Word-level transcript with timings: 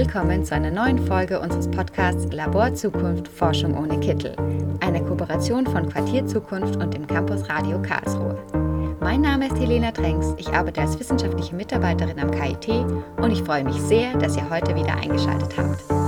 willkommen 0.00 0.42
zu 0.42 0.54
einer 0.54 0.70
neuen 0.70 0.98
Folge 1.06 1.38
unseres 1.38 1.70
Podcasts 1.70 2.32
Labor 2.32 2.72
Zukunft 2.72 3.28
Forschung 3.28 3.76
ohne 3.76 4.00
Kittel, 4.00 4.34
eine 4.80 5.04
Kooperation 5.04 5.66
von 5.66 5.90
Quartier 5.90 6.26
Zukunft 6.26 6.76
und 6.76 6.94
dem 6.94 7.06
Campus 7.06 7.46
Radio 7.50 7.82
Karlsruhe. 7.82 8.38
Mein 9.00 9.20
Name 9.20 9.48
ist 9.48 9.58
Helena 9.58 9.90
Trenks, 9.90 10.28
ich 10.38 10.48
arbeite 10.48 10.80
als 10.80 10.98
wissenschaftliche 10.98 11.54
Mitarbeiterin 11.54 12.18
am 12.18 12.30
KIT 12.30 12.68
und 13.18 13.30
ich 13.30 13.42
freue 13.42 13.62
mich 13.62 13.76
sehr, 13.76 14.16
dass 14.16 14.38
ihr 14.38 14.48
heute 14.48 14.74
wieder 14.74 14.96
eingeschaltet 14.96 15.54
habt. 15.58 15.99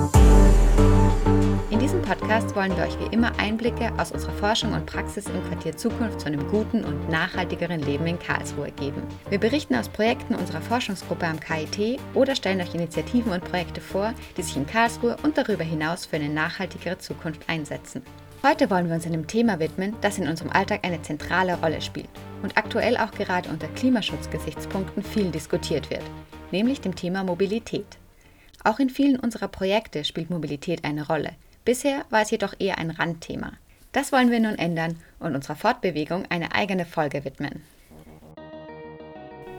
In 1.82 1.88
diesem 1.88 2.02
Podcast 2.02 2.54
wollen 2.54 2.76
wir 2.76 2.84
euch 2.84 2.96
wie 3.00 3.12
immer 3.12 3.36
Einblicke 3.40 3.92
aus 3.98 4.12
unserer 4.12 4.34
Forschung 4.34 4.72
und 4.72 4.86
Praxis 4.86 5.26
im 5.26 5.42
Quartier 5.48 5.76
Zukunft 5.76 6.20
zu 6.20 6.28
einem 6.28 6.46
guten 6.48 6.84
und 6.84 7.08
nachhaltigeren 7.08 7.80
Leben 7.80 8.06
in 8.06 8.20
Karlsruhe 8.20 8.70
geben. 8.70 9.02
Wir 9.30 9.38
berichten 9.38 9.74
aus 9.74 9.88
Projekten 9.88 10.36
unserer 10.36 10.60
Forschungsgruppe 10.60 11.26
am 11.26 11.40
KIT 11.40 11.98
oder 12.14 12.36
stellen 12.36 12.60
euch 12.60 12.72
Initiativen 12.72 13.32
und 13.32 13.42
Projekte 13.42 13.80
vor, 13.80 14.14
die 14.36 14.42
sich 14.42 14.56
in 14.56 14.64
Karlsruhe 14.64 15.16
und 15.24 15.36
darüber 15.36 15.64
hinaus 15.64 16.06
für 16.06 16.14
eine 16.14 16.28
nachhaltigere 16.28 16.98
Zukunft 16.98 17.48
einsetzen. 17.48 18.02
Heute 18.44 18.70
wollen 18.70 18.86
wir 18.86 18.94
uns 18.94 19.06
einem 19.06 19.26
Thema 19.26 19.58
widmen, 19.58 19.96
das 20.02 20.18
in 20.18 20.28
unserem 20.28 20.52
Alltag 20.52 20.84
eine 20.84 21.02
zentrale 21.02 21.58
Rolle 21.58 21.80
spielt 21.80 22.10
und 22.44 22.56
aktuell 22.56 22.96
auch 22.96 23.10
gerade 23.10 23.48
unter 23.48 23.66
Klimaschutzgesichtspunkten 23.66 25.02
viel 25.02 25.32
diskutiert 25.32 25.90
wird, 25.90 26.04
nämlich 26.52 26.80
dem 26.80 26.94
Thema 26.94 27.24
Mobilität. 27.24 27.98
Auch 28.62 28.78
in 28.78 28.88
vielen 28.88 29.18
unserer 29.18 29.48
Projekte 29.48 30.04
spielt 30.04 30.30
Mobilität 30.30 30.84
eine 30.84 31.08
Rolle. 31.08 31.32
Bisher 31.64 32.04
war 32.10 32.22
es 32.22 32.30
jedoch 32.30 32.54
eher 32.58 32.78
ein 32.78 32.90
Randthema. 32.90 33.52
Das 33.92 34.10
wollen 34.10 34.30
wir 34.30 34.40
nun 34.40 34.58
ändern 34.58 34.98
und 35.20 35.34
unserer 35.34 35.54
Fortbewegung 35.54 36.24
eine 36.28 36.54
eigene 36.54 36.84
Folge 36.86 37.24
widmen. 37.24 37.62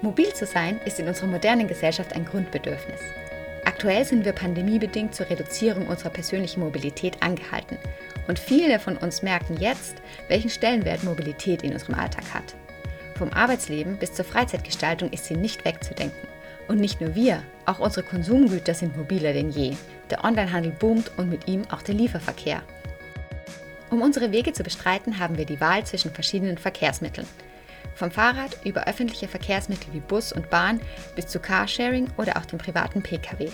Mobil 0.01 0.33
zu 0.33 0.45
sein 0.45 0.81
ist 0.85 0.99
in 0.99 1.07
unserer 1.07 1.27
modernen 1.27 1.67
Gesellschaft 1.67 2.13
ein 2.13 2.25
Grundbedürfnis. 2.25 2.99
Aktuell 3.63 4.03
sind 4.03 4.25
wir 4.25 4.33
pandemiebedingt 4.33 5.15
zur 5.15 5.29
Reduzierung 5.29 5.87
unserer 5.87 6.09
persönlichen 6.09 6.59
Mobilität 6.59 7.23
angehalten 7.23 7.77
und 8.27 8.37
viele 8.37 8.79
von 8.79 8.97
uns 8.97 9.21
merken 9.21 9.55
jetzt, 9.57 10.01
welchen 10.27 10.49
Stellenwert 10.49 11.03
Mobilität 11.05 11.63
in 11.63 11.71
unserem 11.71 11.95
Alltag 11.95 12.25
hat. 12.33 12.55
Vom 13.17 13.31
Arbeitsleben 13.31 13.97
bis 13.97 14.13
zur 14.13 14.25
Freizeitgestaltung 14.25 15.09
ist 15.11 15.25
sie 15.25 15.35
nicht 15.35 15.63
wegzudenken. 15.63 16.27
Und 16.67 16.79
nicht 16.79 16.99
nur 16.99 17.15
wir, 17.15 17.43
auch 17.65 17.79
unsere 17.79 18.05
Konsumgüter 18.05 18.73
sind 18.73 18.97
mobiler 18.97 19.33
denn 19.33 19.49
je. 19.49 19.75
Der 20.09 20.23
Onlinehandel 20.23 20.71
boomt 20.71 21.11
und 21.17 21.29
mit 21.29 21.47
ihm 21.47 21.63
auch 21.71 21.81
der 21.81 21.95
Lieferverkehr. 21.95 22.61
Um 23.89 24.01
unsere 24.01 24.31
Wege 24.31 24.53
zu 24.53 24.63
bestreiten, 24.63 25.19
haben 25.19 25.37
wir 25.37 25.45
die 25.45 25.61
Wahl 25.61 25.85
zwischen 25.85 26.11
verschiedenen 26.11 26.57
Verkehrsmitteln. 26.57 27.27
Vom 27.95 28.09
Fahrrad 28.09 28.57
über 28.65 28.87
öffentliche 28.87 29.27
Verkehrsmittel 29.27 29.93
wie 29.93 29.99
Bus 29.99 30.33
und 30.33 30.49
Bahn 30.49 30.81
bis 31.15 31.27
zu 31.27 31.39
Carsharing 31.39 32.07
oder 32.17 32.37
auch 32.37 32.45
dem 32.45 32.57
privaten 32.57 33.03
Pkw. 33.03 33.49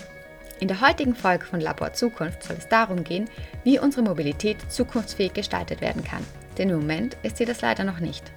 In 0.60 0.68
der 0.68 0.80
heutigen 0.80 1.14
Folge 1.14 1.44
von 1.44 1.60
Labor 1.60 1.92
Zukunft 1.92 2.42
soll 2.42 2.56
es 2.56 2.68
darum 2.68 3.04
gehen, 3.04 3.28
wie 3.64 3.78
unsere 3.78 4.02
Mobilität 4.02 4.58
zukunftsfähig 4.70 5.32
gestaltet 5.32 5.80
werden 5.80 6.04
kann. 6.04 6.24
Denn 6.58 6.70
im 6.70 6.80
Moment 6.80 7.16
ist 7.22 7.36
sie 7.38 7.44
das 7.44 7.60
leider 7.60 7.84
noch 7.84 8.00
nicht. 8.00 8.30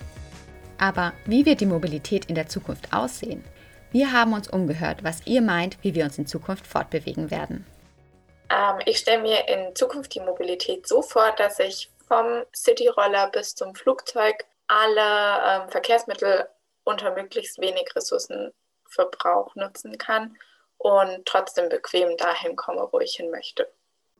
Aber 0.77 1.13
wie 1.25 1.45
wird 1.45 1.61
die 1.61 1.65
Mobilität 1.65 2.25
in 2.25 2.35
der 2.35 2.47
Zukunft 2.47 2.93
aussehen? 2.93 3.43
Wir 3.93 4.11
haben 4.11 4.33
uns 4.33 4.49
umgehört, 4.49 5.03
was 5.03 5.27
ihr 5.27 5.43
meint, 5.43 5.77
wie 5.83 5.93
wir 5.93 6.03
uns 6.03 6.17
in 6.17 6.25
Zukunft 6.25 6.65
fortbewegen 6.65 7.29
werden. 7.29 7.63
Ähm, 8.49 8.79
ich 8.87 8.97
stelle 8.97 9.21
mir 9.21 9.47
in 9.47 9.75
Zukunft 9.75 10.15
die 10.15 10.19
Mobilität 10.19 10.87
so 10.87 11.03
vor, 11.03 11.31
dass 11.37 11.59
ich 11.59 11.91
vom 12.07 12.41
Cityroller 12.55 13.29
bis 13.29 13.53
zum 13.53 13.75
Flugzeug 13.75 14.45
alle 14.67 15.61
ähm, 15.61 15.69
Verkehrsmittel 15.69 16.47
unter 16.83 17.13
möglichst 17.13 17.61
wenig 17.61 17.85
Ressourcenverbrauch 17.95 19.55
nutzen 19.55 19.99
kann 19.99 20.37
und 20.79 21.23
trotzdem 21.25 21.69
bequem 21.69 22.17
dahin 22.17 22.55
komme, 22.55 22.87
wo 22.91 22.99
ich 22.99 23.13
hin 23.17 23.29
möchte. 23.29 23.67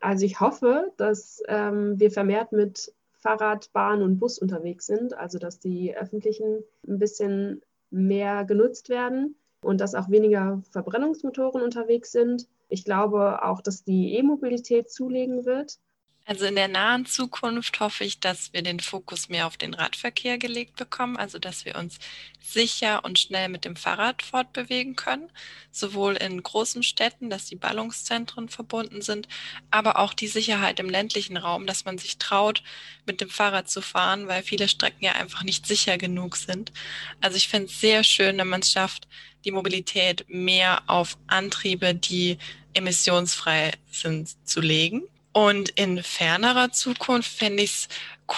Also 0.02 0.28
ich 0.28 0.40
hoffe, 0.40 0.92
dass 0.98 1.42
ähm, 1.48 2.00
wir 2.00 2.12
vermehrt 2.12 2.52
mit 2.52 2.94
Fahrrad, 3.18 3.74
Bahn 3.74 4.04
und 4.04 4.20
Bus 4.20 4.38
unterwegs 4.38 4.86
sind, 4.86 5.16
also 5.16 5.40
dass 5.40 5.58
die 5.58 5.98
öffentlichen 5.98 6.64
ein 6.88 7.00
bisschen 7.00 7.64
mehr 7.90 8.44
genutzt 8.44 8.90
werden 8.90 9.36
und 9.64 9.80
dass 9.80 9.96
auch 9.96 10.10
weniger 10.10 10.62
Verbrennungsmotoren 10.72 11.62
unterwegs 11.62 12.12
sind. 12.12 12.48
Ich 12.70 12.86
glaube 12.86 13.44
auch, 13.44 13.62
dass 13.62 13.84
die 13.84 14.16
E-Mobilität 14.16 14.92
zulegen 14.92 15.46
wird. 15.46 15.80
Also 16.26 16.46
in 16.46 16.56
der 16.56 16.70
nahen 16.70 17.06
Zukunft 17.06 17.82
hoffe 17.82 18.06
ich, 18.06 18.22
dass 18.22 18.54
wir 18.54 18.62
den 18.62 18.80
Fokus 18.80 19.28
mehr 19.28 19.46
auf 19.46 19.58
den 19.58 19.74
Radverkehr 19.74 20.38
gelegt 20.38 20.78
bekommen, 20.78 21.18
also 21.18 21.38
dass 21.38 21.66
wir 21.66 21.76
uns 21.76 22.00
sicher 22.40 23.04
und 23.04 23.20
schnell 23.20 23.50
mit 23.50 23.66
dem 23.66 23.76
Fahrrad 23.76 24.22
fortbewegen 24.22 24.96
können, 24.96 25.30
sowohl 25.70 26.16
in 26.16 26.42
großen 26.42 26.82
Städten, 26.82 27.30
dass 27.30 27.46
die 27.46 27.58
Ballungszentren 27.58 28.48
verbunden 28.48 29.02
sind, 29.02 29.28
aber 29.70 30.00
auch 30.00 30.14
die 30.14 30.30
Sicherheit 30.30 30.80
im 30.80 30.90
ländlichen 30.90 31.36
Raum, 31.36 31.66
dass 31.66 31.84
man 31.84 31.98
sich 31.98 32.18
traut, 32.20 32.64
mit 33.06 33.20
dem 33.20 33.30
Fahrrad 33.30 33.70
zu 33.70 33.82
fahren, 33.82 34.28
weil 34.28 34.44
viele 34.44 34.70
Strecken 34.70 35.04
ja 35.04 35.14
einfach 35.14 35.44
nicht 35.44 35.68
sicher 35.68 35.98
genug 35.98 36.38
sind. 36.38 36.72
Also 37.20 37.36
ich 37.36 37.50
finde 37.50 37.66
es 37.66 37.82
sehr 37.82 38.06
schön, 38.06 38.38
wenn 38.38 38.48
man 38.48 38.62
es 38.62 38.72
schafft, 38.72 39.10
die 39.46 39.52
Mobilität 39.52 40.26
mehr 40.28 40.82
auf 40.88 41.18
Antriebe, 41.28 41.94
die 41.96 42.38
emissionsfrei 42.74 43.72
sind, 43.92 44.30
zu 44.48 44.62
legen. 44.62 45.04
Und 45.32 45.70
in 45.70 46.04
fernerer 46.04 46.72
Zukunft 46.72 47.30
fände 47.30 47.64
ich 47.64 47.72
es 47.72 47.88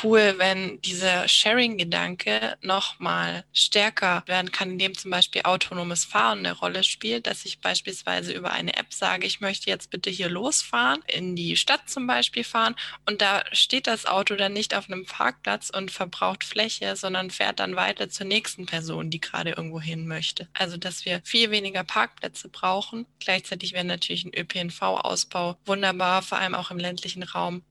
cool, 0.03 0.35
wenn 0.38 0.81
dieser 0.81 1.28
Sharing-Gedanke 1.28 2.57
nochmal 2.62 3.44
stärker 3.53 4.23
werden 4.25 4.51
kann, 4.51 4.72
indem 4.72 4.97
zum 4.97 5.12
Beispiel 5.12 5.44
autonomes 5.44 6.06
Fahren 6.06 6.40
eine 6.40 6.53
Rolle 6.53 6.84
spielt, 6.84 7.28
dass 7.28 7.46
ich 7.46 7.59
beispielsweise 7.59 8.34
über 8.34 8.51
eine 8.51 8.75
App 8.78 8.94
sage, 8.94 9.25
ich 9.25 9.41
möchte 9.41 9.69
jetzt 9.69 9.90
bitte 9.90 10.09
hier 10.09 10.29
losfahren, 10.29 11.03
in 11.07 11.35
die 11.35 11.56
Stadt 11.57 11.90
zum 11.90 12.07
Beispiel 12.07 12.44
fahren 12.44 12.75
und 13.06 13.22
da 13.22 13.44
steht 13.51 13.88
das 13.88 14.06
Auto 14.06 14.35
dann 14.35 14.53
nicht 14.53 14.75
auf 14.75 14.90
einem 14.90 15.06
Parkplatz 15.06 15.69
und 15.69 15.91
verbraucht 15.91 16.44
Fläche, 16.44 16.95
sondern 16.95 17.31
fährt 17.31 17.59
dann 17.59 17.75
weiter 17.75 18.09
zur 18.09 18.25
nächsten 18.25 18.66
Person, 18.66 19.09
die 19.09 19.22
gerade 19.22 19.51
irgendwo 19.51 19.79
hin 19.79 20.07
möchte. 20.07 20.47
Also, 20.53 20.78
dass 20.78 21.06
wir 21.06 21.22
viel 21.24 21.51
weniger 21.51 21.84
Parkplätze 21.84 22.50
brauchen. 22.50 23.06
Gleichzeitig 23.19 23.74
wäre 23.74 23.85
natürlich 23.85 24.25
ein 24.25 24.34
ÖPNV-Ausbau 24.34 25.57
wunderbar, 25.66 26.22
vor 26.22 26.38
allem 26.38 26.56
auch 26.56 26.72
im 26.72 26.78
ländlichen 26.78 27.24
Raum. 27.24 27.63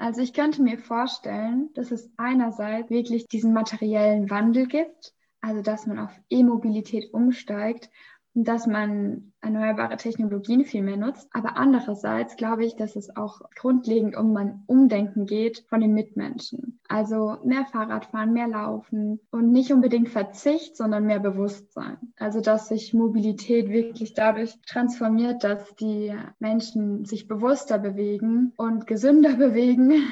Also 0.00 0.22
ich 0.22 0.32
könnte 0.32 0.62
mir 0.62 0.78
vorstellen, 0.78 1.68
dass 1.74 1.90
es 1.90 2.10
einerseits 2.16 2.88
wirklich 2.88 3.28
diesen 3.28 3.52
materiellen 3.52 4.30
Wandel 4.30 4.66
gibt, 4.66 5.12
also 5.42 5.60
dass 5.60 5.86
man 5.86 5.98
auf 5.98 6.10
E-Mobilität 6.30 7.12
umsteigt 7.12 7.90
dass 8.34 8.66
man 8.66 9.32
erneuerbare 9.40 9.96
Technologien 9.96 10.64
viel 10.64 10.82
mehr 10.82 10.96
nutzt. 10.96 11.28
Aber 11.32 11.56
andererseits 11.56 12.36
glaube 12.36 12.64
ich, 12.64 12.76
dass 12.76 12.96
es 12.96 13.14
auch 13.16 13.40
grundlegend 13.56 14.16
um 14.16 14.36
ein 14.36 14.62
Umdenken 14.66 15.26
geht 15.26 15.64
von 15.68 15.80
den 15.80 15.94
Mitmenschen. 15.94 16.80
Also 16.88 17.38
mehr 17.44 17.64
Fahrradfahren, 17.64 18.32
mehr 18.32 18.48
Laufen 18.48 19.20
und 19.30 19.50
nicht 19.50 19.72
unbedingt 19.72 20.08
Verzicht, 20.08 20.76
sondern 20.76 21.06
mehr 21.06 21.20
Bewusstsein. 21.20 21.96
Also 22.18 22.40
dass 22.40 22.68
sich 22.68 22.94
Mobilität 22.94 23.68
wirklich 23.68 24.14
dadurch 24.14 24.60
transformiert, 24.66 25.42
dass 25.44 25.74
die 25.76 26.14
Menschen 26.38 27.04
sich 27.04 27.28
bewusster 27.28 27.78
bewegen 27.78 28.52
und 28.56 28.86
gesünder 28.86 29.34
bewegen. 29.36 30.02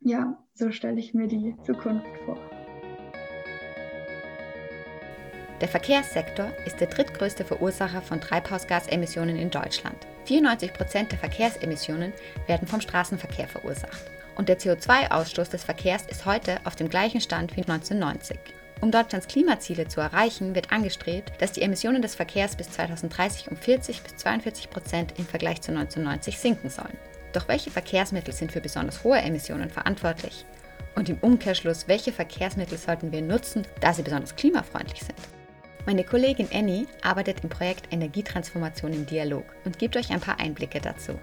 Ja, 0.00 0.42
so 0.54 0.70
stelle 0.70 0.98
ich 0.98 1.14
mir 1.14 1.28
die 1.28 1.54
Zukunft 1.62 2.06
vor. 2.24 2.38
Der 5.60 5.66
Verkehrssektor 5.68 6.52
ist 6.66 6.78
der 6.80 6.86
drittgrößte 6.86 7.44
Verursacher 7.44 8.00
von 8.00 8.20
Treibhausgasemissionen 8.20 9.36
in 9.36 9.50
Deutschland. 9.50 10.06
94 10.26 10.72
Prozent 10.72 11.10
der 11.10 11.18
Verkehrsemissionen 11.18 12.12
werden 12.46 12.68
vom 12.68 12.80
Straßenverkehr 12.80 13.48
verursacht. 13.48 14.02
Und 14.36 14.48
der 14.48 14.60
CO2-Ausstoß 14.60 15.50
des 15.50 15.64
Verkehrs 15.64 16.06
ist 16.06 16.26
heute 16.26 16.60
auf 16.62 16.76
dem 16.76 16.88
gleichen 16.88 17.20
Stand 17.20 17.56
wie 17.56 17.62
1990. 17.62 18.38
Um 18.80 18.92
Deutschlands 18.92 19.26
Klimaziele 19.26 19.88
zu 19.88 20.00
erreichen, 20.00 20.54
wird 20.54 20.70
angestrebt, 20.70 21.32
dass 21.40 21.50
die 21.50 21.62
Emissionen 21.62 22.02
des 22.02 22.14
Verkehrs 22.14 22.54
bis 22.54 22.70
2030 22.70 23.50
um 23.50 23.56
40 23.56 24.02
bis 24.02 24.14
42 24.14 24.70
Prozent 24.70 25.14
im 25.18 25.26
Vergleich 25.26 25.60
zu 25.60 25.72
1990 25.72 26.38
sinken 26.38 26.70
sollen. 26.70 26.96
Doch 27.32 27.48
welche 27.48 27.72
Verkehrsmittel 27.72 28.32
sind 28.32 28.52
für 28.52 28.60
besonders 28.60 29.02
hohe 29.02 29.18
Emissionen 29.18 29.70
verantwortlich? 29.70 30.46
Und 30.94 31.08
im 31.08 31.18
Umkehrschluss, 31.20 31.88
welche 31.88 32.12
Verkehrsmittel 32.12 32.78
sollten 32.78 33.10
wir 33.10 33.22
nutzen, 33.22 33.66
da 33.80 33.92
sie 33.92 34.02
besonders 34.02 34.36
klimafreundlich 34.36 35.00
sind? 35.00 35.18
Meine 35.88 36.04
Kollegin 36.04 36.50
Annie 36.52 36.86
arbeitet 37.00 37.42
im 37.42 37.48
Projekt 37.48 37.90
Energietransformation 37.90 38.92
im 38.92 39.06
Dialog 39.06 39.44
und 39.64 39.78
gibt 39.78 39.96
euch 39.96 40.10
ein 40.10 40.20
paar 40.20 40.38
Einblicke 40.38 40.82
dazu. 40.82 41.18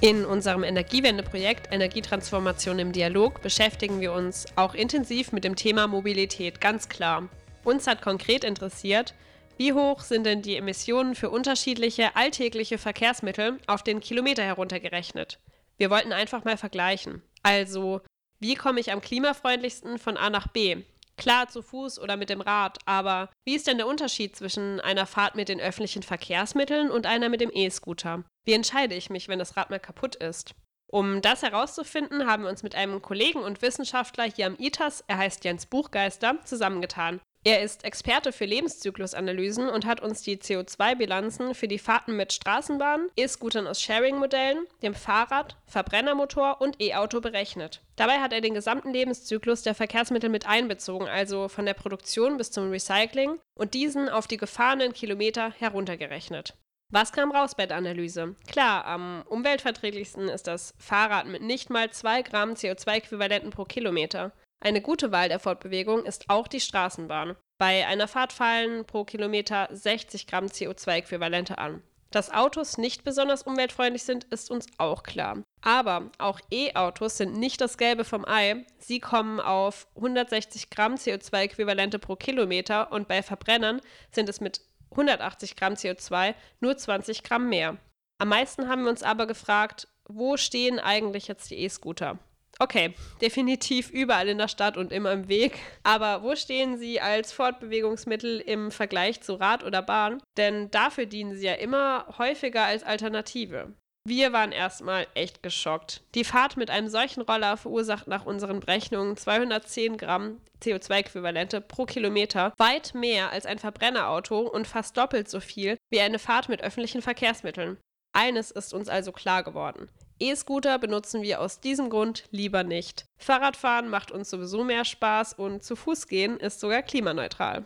In 0.00 0.24
unserem 0.24 0.62
Energiewende-Projekt 0.62 1.72
Energietransformation 1.72 2.78
im 2.78 2.92
Dialog 2.92 3.42
beschäftigen 3.42 4.00
wir 4.00 4.12
uns 4.12 4.46
auch 4.54 4.74
intensiv 4.74 5.32
mit 5.32 5.42
dem 5.42 5.56
Thema 5.56 5.88
Mobilität, 5.88 6.60
ganz 6.60 6.88
klar. 6.88 7.28
Uns 7.64 7.88
hat 7.88 8.02
konkret 8.02 8.44
interessiert, 8.44 9.14
wie 9.56 9.72
hoch 9.72 10.02
sind 10.02 10.26
denn 10.26 10.42
die 10.42 10.56
Emissionen 10.56 11.16
für 11.16 11.30
unterschiedliche 11.30 12.14
alltägliche 12.14 12.78
Verkehrsmittel 12.78 13.58
auf 13.66 13.82
den 13.82 13.98
Kilometer 13.98 14.44
heruntergerechnet? 14.44 15.40
Wir 15.76 15.90
wollten 15.90 16.12
einfach 16.12 16.44
mal 16.44 16.56
vergleichen. 16.56 17.20
Also, 17.42 18.00
wie 18.38 18.54
komme 18.54 18.78
ich 18.78 18.92
am 18.92 19.00
klimafreundlichsten 19.00 19.98
von 19.98 20.16
A 20.16 20.30
nach 20.30 20.46
B? 20.46 20.84
Klar, 21.16 21.48
zu 21.48 21.62
Fuß 21.62 22.00
oder 22.00 22.16
mit 22.16 22.28
dem 22.28 22.40
Rad, 22.40 22.78
aber 22.86 23.30
wie 23.44 23.54
ist 23.54 23.66
denn 23.66 23.78
der 23.78 23.86
Unterschied 23.86 24.34
zwischen 24.36 24.80
einer 24.80 25.06
Fahrt 25.06 25.36
mit 25.36 25.48
den 25.48 25.60
öffentlichen 25.60 26.02
Verkehrsmitteln 26.02 26.90
und 26.90 27.06
einer 27.06 27.28
mit 27.28 27.40
dem 27.40 27.50
E-Scooter? 27.52 28.24
Wie 28.44 28.52
entscheide 28.52 28.94
ich 28.94 29.10
mich, 29.10 29.28
wenn 29.28 29.38
das 29.38 29.56
Rad 29.56 29.70
mal 29.70 29.80
kaputt 29.80 30.16
ist? 30.16 30.54
Um 30.86 31.22
das 31.22 31.42
herauszufinden, 31.42 32.26
haben 32.26 32.44
wir 32.44 32.50
uns 32.50 32.62
mit 32.62 32.74
einem 32.74 33.02
Kollegen 33.02 33.40
und 33.40 33.62
Wissenschaftler 33.62 34.24
hier 34.24 34.46
am 34.46 34.56
ITAS, 34.58 35.02
er 35.06 35.18
heißt 35.18 35.44
Jens 35.44 35.66
Buchgeister, 35.66 36.38
zusammengetan. 36.44 37.20
Er 37.46 37.60
ist 37.60 37.84
Experte 37.84 38.32
für 38.32 38.46
Lebenszyklusanalysen 38.46 39.68
und 39.68 39.84
hat 39.84 40.00
uns 40.00 40.22
die 40.22 40.38
CO2-Bilanzen 40.38 41.54
für 41.54 41.68
die 41.68 41.78
Fahrten 41.78 42.16
mit 42.16 42.32
Straßenbahnen, 42.32 43.10
E-Scootern 43.16 43.66
aus 43.66 43.82
Sharing-Modellen, 43.82 44.66
dem 44.82 44.94
Fahrrad, 44.94 45.54
Verbrennermotor 45.66 46.62
und 46.62 46.80
E-Auto 46.80 47.20
berechnet. 47.20 47.82
Dabei 47.96 48.20
hat 48.20 48.32
er 48.32 48.40
den 48.40 48.54
gesamten 48.54 48.94
Lebenszyklus 48.94 49.60
der 49.60 49.74
Verkehrsmittel 49.74 50.30
mit 50.30 50.46
einbezogen, 50.46 51.06
also 51.06 51.48
von 51.48 51.66
der 51.66 51.74
Produktion 51.74 52.38
bis 52.38 52.50
zum 52.50 52.70
Recycling 52.70 53.38
und 53.54 53.74
diesen 53.74 54.08
auf 54.08 54.26
die 54.26 54.38
gefahrenen 54.38 54.94
Kilometer 54.94 55.52
heruntergerechnet. 55.58 56.54
Was 56.90 57.12
kam 57.12 57.30
raus 57.30 57.54
bei 57.54 57.66
der 57.66 57.76
Analyse? 57.76 58.36
Klar, 58.46 58.86
am 58.86 59.22
umweltverträglichsten 59.28 60.28
ist 60.28 60.46
das 60.46 60.72
Fahrrad 60.78 61.26
mit 61.26 61.42
nicht 61.42 61.68
mal 61.68 61.90
2 61.90 62.22
Gramm 62.22 62.54
CO2-Äquivalenten 62.54 63.50
pro 63.50 63.64
Kilometer. 63.64 64.32
Eine 64.64 64.80
gute 64.80 65.12
Wahl 65.12 65.28
der 65.28 65.40
Fortbewegung 65.40 66.06
ist 66.06 66.30
auch 66.30 66.48
die 66.48 66.58
Straßenbahn. 66.58 67.36
Bei 67.58 67.86
einer 67.86 68.08
Fahrt 68.08 68.32
fallen 68.32 68.86
pro 68.86 69.04
Kilometer 69.04 69.68
60 69.70 70.26
Gramm 70.26 70.46
CO2-Äquivalente 70.46 71.58
an. 71.58 71.82
Dass 72.10 72.32
Autos 72.32 72.78
nicht 72.78 73.04
besonders 73.04 73.42
umweltfreundlich 73.42 74.04
sind, 74.04 74.24
ist 74.24 74.50
uns 74.50 74.66
auch 74.78 75.02
klar. 75.02 75.42
Aber 75.60 76.10
auch 76.16 76.40
E-Autos 76.50 77.18
sind 77.18 77.36
nicht 77.36 77.60
das 77.60 77.76
Gelbe 77.76 78.04
vom 78.04 78.24
Ei. 78.24 78.64
Sie 78.78 79.00
kommen 79.00 79.38
auf 79.38 79.86
160 79.96 80.70
Gramm 80.70 80.94
CO2-Äquivalente 80.94 81.98
pro 81.98 82.16
Kilometer 82.16 82.90
und 82.90 83.06
bei 83.06 83.22
Verbrennern 83.22 83.82
sind 84.12 84.30
es 84.30 84.40
mit 84.40 84.62
180 84.92 85.56
Gramm 85.56 85.74
CO2 85.74 86.34
nur 86.60 86.74
20 86.74 87.22
Gramm 87.22 87.50
mehr. 87.50 87.76
Am 88.16 88.28
meisten 88.30 88.66
haben 88.70 88.84
wir 88.84 88.90
uns 88.90 89.02
aber 89.02 89.26
gefragt, 89.26 89.88
wo 90.08 90.38
stehen 90.38 90.78
eigentlich 90.78 91.28
jetzt 91.28 91.50
die 91.50 91.58
E-Scooter? 91.58 92.18
Okay, 92.60 92.94
definitiv 93.20 93.90
überall 93.90 94.28
in 94.28 94.38
der 94.38 94.48
Stadt 94.48 94.76
und 94.76 94.92
immer 94.92 95.12
im 95.12 95.28
Weg. 95.28 95.58
Aber 95.82 96.22
wo 96.22 96.36
stehen 96.36 96.78
sie 96.78 97.00
als 97.00 97.32
Fortbewegungsmittel 97.32 98.40
im 98.40 98.70
Vergleich 98.70 99.20
zu 99.22 99.34
Rad 99.34 99.64
oder 99.64 99.82
Bahn? 99.82 100.22
Denn 100.36 100.70
dafür 100.70 101.06
dienen 101.06 101.36
sie 101.36 101.46
ja 101.46 101.54
immer 101.54 102.06
häufiger 102.18 102.64
als 102.64 102.84
Alternative. 102.84 103.72
Wir 104.06 104.34
waren 104.34 104.52
erstmal 104.52 105.06
echt 105.14 105.42
geschockt. 105.42 106.02
Die 106.14 106.24
Fahrt 106.24 106.58
mit 106.58 106.68
einem 106.68 106.88
solchen 106.88 107.22
Roller 107.22 107.56
verursacht 107.56 108.06
nach 108.06 108.26
unseren 108.26 108.60
Berechnungen 108.60 109.16
210 109.16 109.96
Gramm 109.96 110.42
CO2-Äquivalente 110.62 111.62
pro 111.62 111.86
Kilometer, 111.86 112.52
weit 112.58 112.94
mehr 112.94 113.30
als 113.30 113.46
ein 113.46 113.58
Verbrennerauto 113.58 114.40
und 114.40 114.66
fast 114.66 114.98
doppelt 114.98 115.30
so 115.30 115.40
viel 115.40 115.78
wie 115.90 116.00
eine 116.00 116.18
Fahrt 116.18 116.50
mit 116.50 116.62
öffentlichen 116.62 117.00
Verkehrsmitteln. 117.00 117.78
Eines 118.14 118.50
ist 118.50 118.74
uns 118.74 118.90
also 118.90 119.10
klar 119.10 119.42
geworden. 119.42 119.88
E-Scooter 120.20 120.78
benutzen 120.78 121.22
wir 121.22 121.40
aus 121.40 121.60
diesem 121.60 121.90
Grund 121.90 122.24
lieber 122.30 122.62
nicht. 122.62 123.06
Fahrradfahren 123.18 123.88
macht 123.88 124.12
uns 124.12 124.30
sowieso 124.30 124.62
mehr 124.62 124.84
Spaß 124.84 125.32
und 125.34 125.64
zu 125.64 125.74
Fuß 125.74 126.06
gehen 126.06 126.38
ist 126.38 126.60
sogar 126.60 126.82
klimaneutral. 126.82 127.64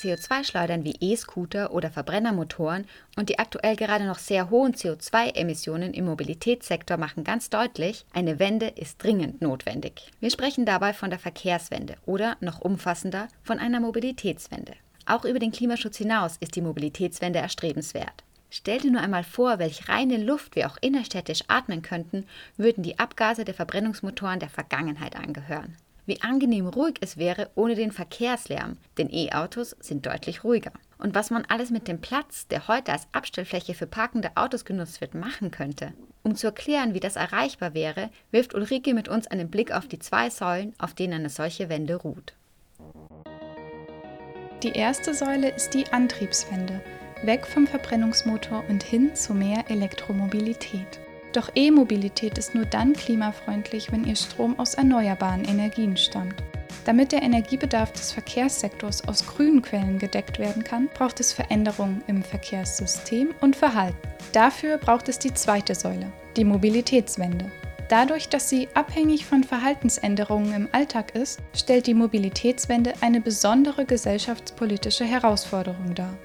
CO2-Schleudern 0.00 0.84
wie 0.84 0.96
E-Scooter 1.00 1.72
oder 1.72 1.90
Verbrennermotoren 1.90 2.86
und 3.16 3.28
die 3.28 3.38
aktuell 3.38 3.76
gerade 3.76 4.04
noch 4.04 4.18
sehr 4.18 4.50
hohen 4.50 4.74
CO2-Emissionen 4.74 5.94
im 5.94 6.04
Mobilitätssektor 6.04 6.96
machen 6.98 7.24
ganz 7.24 7.48
deutlich, 7.48 8.04
eine 8.12 8.38
Wende 8.38 8.68
ist 8.68 9.02
dringend 9.02 9.40
notwendig. 9.40 10.12
Wir 10.20 10.30
sprechen 10.30 10.66
dabei 10.66 10.92
von 10.92 11.10
der 11.10 11.18
Verkehrswende 11.18 11.96
oder 12.04 12.36
noch 12.40 12.60
umfassender 12.60 13.28
von 13.42 13.58
einer 13.58 13.80
Mobilitätswende. 13.80 14.74
Auch 15.06 15.24
über 15.24 15.38
den 15.38 15.52
Klimaschutz 15.52 15.96
hinaus 15.96 16.36
ist 16.40 16.56
die 16.56 16.62
Mobilitätswende 16.62 17.38
erstrebenswert. 17.38 18.24
Stell 18.58 18.80
dir 18.80 18.90
nur 18.90 19.02
einmal 19.02 19.22
vor, 19.22 19.58
welche 19.58 19.86
reine 19.86 20.16
Luft 20.16 20.56
wir 20.56 20.66
auch 20.66 20.78
innerstädtisch 20.80 21.42
atmen 21.46 21.82
könnten, 21.82 22.24
würden 22.56 22.82
die 22.82 22.98
Abgase 22.98 23.44
der 23.44 23.52
Verbrennungsmotoren 23.52 24.40
der 24.40 24.48
Vergangenheit 24.48 25.14
angehören. 25.14 25.76
Wie 26.06 26.22
angenehm 26.22 26.66
ruhig 26.66 26.94
es 27.02 27.18
wäre 27.18 27.50
ohne 27.54 27.74
den 27.74 27.92
Verkehrslärm, 27.92 28.78
denn 28.96 29.12
E-Autos 29.12 29.76
sind 29.80 30.06
deutlich 30.06 30.42
ruhiger. 30.42 30.72
Und 30.96 31.14
was 31.14 31.28
man 31.28 31.44
alles 31.44 31.68
mit 31.68 31.86
dem 31.86 32.00
Platz, 32.00 32.46
der 32.46 32.66
heute 32.66 32.92
als 32.92 33.08
Abstellfläche 33.12 33.74
für 33.74 33.86
parkende 33.86 34.30
Autos 34.36 34.64
genutzt 34.64 35.02
wird, 35.02 35.14
machen 35.14 35.50
könnte. 35.50 35.92
Um 36.22 36.34
zu 36.34 36.46
erklären, 36.46 36.94
wie 36.94 37.00
das 37.00 37.16
erreichbar 37.16 37.74
wäre, 37.74 38.08
wirft 38.30 38.54
Ulrike 38.54 38.94
mit 38.94 39.06
uns 39.06 39.26
einen 39.26 39.50
Blick 39.50 39.70
auf 39.70 39.86
die 39.86 39.98
zwei 39.98 40.30
Säulen, 40.30 40.72
auf 40.78 40.94
denen 40.94 41.12
eine 41.12 41.28
solche 41.28 41.68
Wende 41.68 41.96
ruht. 41.96 42.32
Die 44.62 44.72
erste 44.72 45.12
Säule 45.12 45.50
ist 45.50 45.74
die 45.74 45.92
Antriebswende 45.92 46.80
weg 47.22 47.46
vom 47.46 47.66
Verbrennungsmotor 47.66 48.64
und 48.68 48.82
hin 48.82 49.14
zu 49.14 49.34
mehr 49.34 49.64
Elektromobilität. 49.68 51.00
Doch 51.32 51.50
E-Mobilität 51.54 52.38
ist 52.38 52.54
nur 52.54 52.64
dann 52.64 52.94
klimafreundlich, 52.94 53.92
wenn 53.92 54.04
ihr 54.04 54.16
Strom 54.16 54.58
aus 54.58 54.74
erneuerbaren 54.74 55.44
Energien 55.44 55.96
stammt. 55.96 56.42
Damit 56.86 57.12
der 57.12 57.22
Energiebedarf 57.22 57.92
des 57.92 58.12
Verkehrssektors 58.12 59.06
aus 59.08 59.26
grünen 59.26 59.60
Quellen 59.60 59.98
gedeckt 59.98 60.38
werden 60.38 60.62
kann, 60.62 60.88
braucht 60.94 61.18
es 61.20 61.32
Veränderungen 61.32 62.02
im 62.06 62.22
Verkehrssystem 62.22 63.34
und 63.40 63.56
Verhalten. 63.56 63.98
Dafür 64.32 64.78
braucht 64.78 65.08
es 65.08 65.18
die 65.18 65.34
zweite 65.34 65.74
Säule, 65.74 66.12
die 66.36 66.44
Mobilitätswende. 66.44 67.50
Dadurch, 67.88 68.28
dass 68.28 68.48
sie 68.48 68.68
abhängig 68.74 69.26
von 69.26 69.44
Verhaltensänderungen 69.44 70.54
im 70.54 70.68
Alltag 70.72 71.14
ist, 71.14 71.40
stellt 71.54 71.86
die 71.86 71.94
Mobilitätswende 71.94 72.94
eine 73.00 73.20
besondere 73.20 73.84
gesellschaftspolitische 73.84 75.04
Herausforderung 75.04 75.94
dar. 75.94 76.16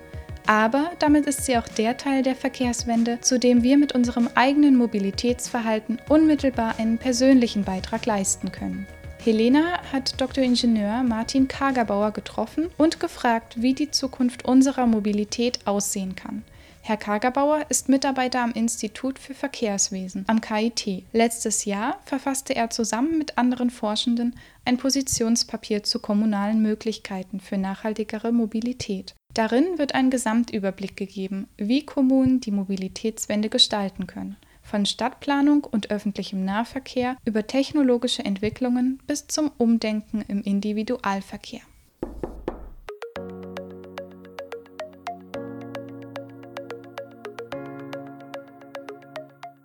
Aber 0.47 0.91
damit 0.99 1.27
ist 1.27 1.45
sie 1.45 1.57
auch 1.57 1.67
der 1.67 1.97
Teil 1.97 2.23
der 2.23 2.35
Verkehrswende, 2.35 3.19
zu 3.21 3.39
dem 3.39 3.63
wir 3.63 3.77
mit 3.77 3.93
unserem 3.93 4.29
eigenen 4.35 4.75
Mobilitätsverhalten 4.75 5.99
unmittelbar 6.09 6.75
einen 6.77 6.97
persönlichen 6.97 7.63
Beitrag 7.63 8.05
leisten 8.05 8.51
können. 8.51 8.87
Helena 9.23 9.79
hat 9.91 10.19
Dr. 10.19 10.43
Ingenieur 10.43 11.03
Martin 11.03 11.47
Kagerbauer 11.47 12.11
getroffen 12.11 12.69
und 12.77 12.99
gefragt, 12.99 13.61
wie 13.61 13.75
die 13.75 13.91
Zukunft 13.91 14.45
unserer 14.45 14.87
Mobilität 14.87 15.59
aussehen 15.65 16.15
kann. 16.15 16.43
Herr 16.83 16.97
Kagerbauer 16.97 17.67
ist 17.69 17.89
Mitarbeiter 17.89 18.41
am 18.41 18.53
Institut 18.53 19.19
für 19.19 19.35
Verkehrswesen 19.35 20.25
am 20.27 20.41
KIT. 20.41 21.03
Letztes 21.13 21.65
Jahr 21.65 21.99
verfasste 22.05 22.55
er 22.55 22.71
zusammen 22.71 23.19
mit 23.19 23.37
anderen 23.37 23.69
Forschenden 23.69 24.35
ein 24.65 24.77
Positionspapier 24.77 25.83
zu 25.83 25.99
kommunalen 25.99 26.63
Möglichkeiten 26.63 27.39
für 27.39 27.59
nachhaltigere 27.59 28.31
Mobilität. 28.31 29.13
Darin 29.33 29.77
wird 29.77 29.95
ein 29.95 30.09
Gesamtüberblick 30.09 30.97
gegeben, 30.97 31.47
wie 31.55 31.85
Kommunen 31.85 32.41
die 32.41 32.51
Mobilitätswende 32.51 33.47
gestalten 33.47 34.05
können. 34.05 34.35
Von 34.61 34.85
Stadtplanung 34.85 35.63
und 35.63 35.89
öffentlichem 35.89 36.43
Nahverkehr 36.43 37.15
über 37.23 37.47
technologische 37.47 38.25
Entwicklungen 38.25 38.99
bis 39.07 39.27
zum 39.27 39.49
Umdenken 39.57 40.21
im 40.27 40.41
Individualverkehr. 40.41 41.61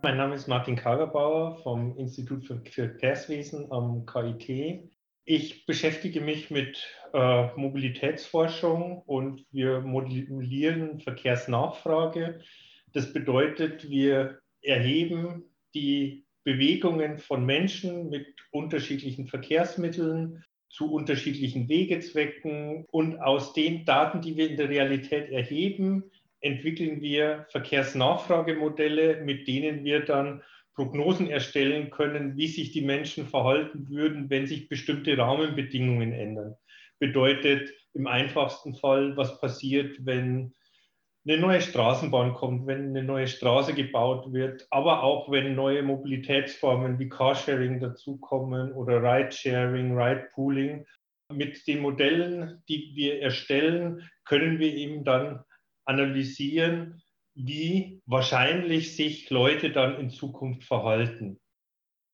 Mein 0.02 0.16
Name 0.16 0.36
ist 0.36 0.46
Martin 0.46 0.76
Kagerbauer 0.76 1.56
vom 1.64 1.96
Institut 1.98 2.46
für 2.46 2.60
Verkehrswesen 2.64 3.72
am 3.72 4.06
KIT. 4.06 4.88
Ich 5.28 5.66
beschäftige 5.66 6.20
mich 6.20 6.52
mit 6.52 6.86
äh, 7.12 7.48
Mobilitätsforschung 7.56 9.02
und 9.06 9.44
wir 9.50 9.80
modellieren 9.80 11.00
Verkehrsnachfrage. 11.00 12.42
Das 12.92 13.12
bedeutet, 13.12 13.90
wir 13.90 14.38
erheben 14.62 15.42
die 15.74 16.24
Bewegungen 16.44 17.18
von 17.18 17.44
Menschen 17.44 18.08
mit 18.08 18.28
unterschiedlichen 18.52 19.26
Verkehrsmitteln 19.26 20.44
zu 20.68 20.92
unterschiedlichen 20.92 21.68
Wegezwecken 21.68 22.84
und 22.92 23.18
aus 23.18 23.52
den 23.52 23.84
Daten, 23.84 24.20
die 24.20 24.36
wir 24.36 24.48
in 24.48 24.56
der 24.56 24.68
Realität 24.68 25.30
erheben, 25.30 26.04
entwickeln 26.40 27.00
wir 27.00 27.46
Verkehrsnachfragemodelle, 27.50 29.22
mit 29.24 29.48
denen 29.48 29.82
wir 29.82 30.04
dann 30.04 30.44
Prognosen 30.76 31.28
erstellen 31.28 31.90
können, 31.90 32.36
wie 32.36 32.48
sich 32.48 32.70
die 32.70 32.82
Menschen 32.82 33.26
verhalten 33.26 33.88
würden, 33.88 34.28
wenn 34.28 34.46
sich 34.46 34.68
bestimmte 34.68 35.16
Rahmenbedingungen 35.16 36.12
ändern. 36.12 36.54
Bedeutet 36.98 37.72
im 37.94 38.06
einfachsten 38.06 38.74
Fall, 38.74 39.16
was 39.16 39.40
passiert, 39.40 40.04
wenn 40.04 40.52
eine 41.26 41.38
neue 41.38 41.60
Straßenbahn 41.60 42.34
kommt, 42.34 42.66
wenn 42.66 42.90
eine 42.90 43.02
neue 43.02 43.26
Straße 43.26 43.74
gebaut 43.74 44.32
wird, 44.32 44.66
aber 44.70 45.02
auch 45.02 45.30
wenn 45.30 45.56
neue 45.56 45.82
Mobilitätsformen 45.82 46.98
wie 46.98 47.08
Carsharing 47.08 47.80
dazukommen 47.80 48.72
oder 48.72 49.02
Ridesharing, 49.02 49.98
Ridepooling. 49.98 50.86
Mit 51.32 51.66
den 51.66 51.80
Modellen, 51.80 52.62
die 52.68 52.92
wir 52.94 53.20
erstellen, 53.20 54.08
können 54.24 54.60
wir 54.60 54.72
eben 54.72 55.04
dann 55.04 55.42
analysieren, 55.84 57.02
wie 57.36 58.00
wahrscheinlich 58.06 58.96
sich 58.96 59.30
Leute 59.30 59.70
dann 59.70 60.00
in 60.00 60.10
Zukunft 60.10 60.64
verhalten. 60.64 61.38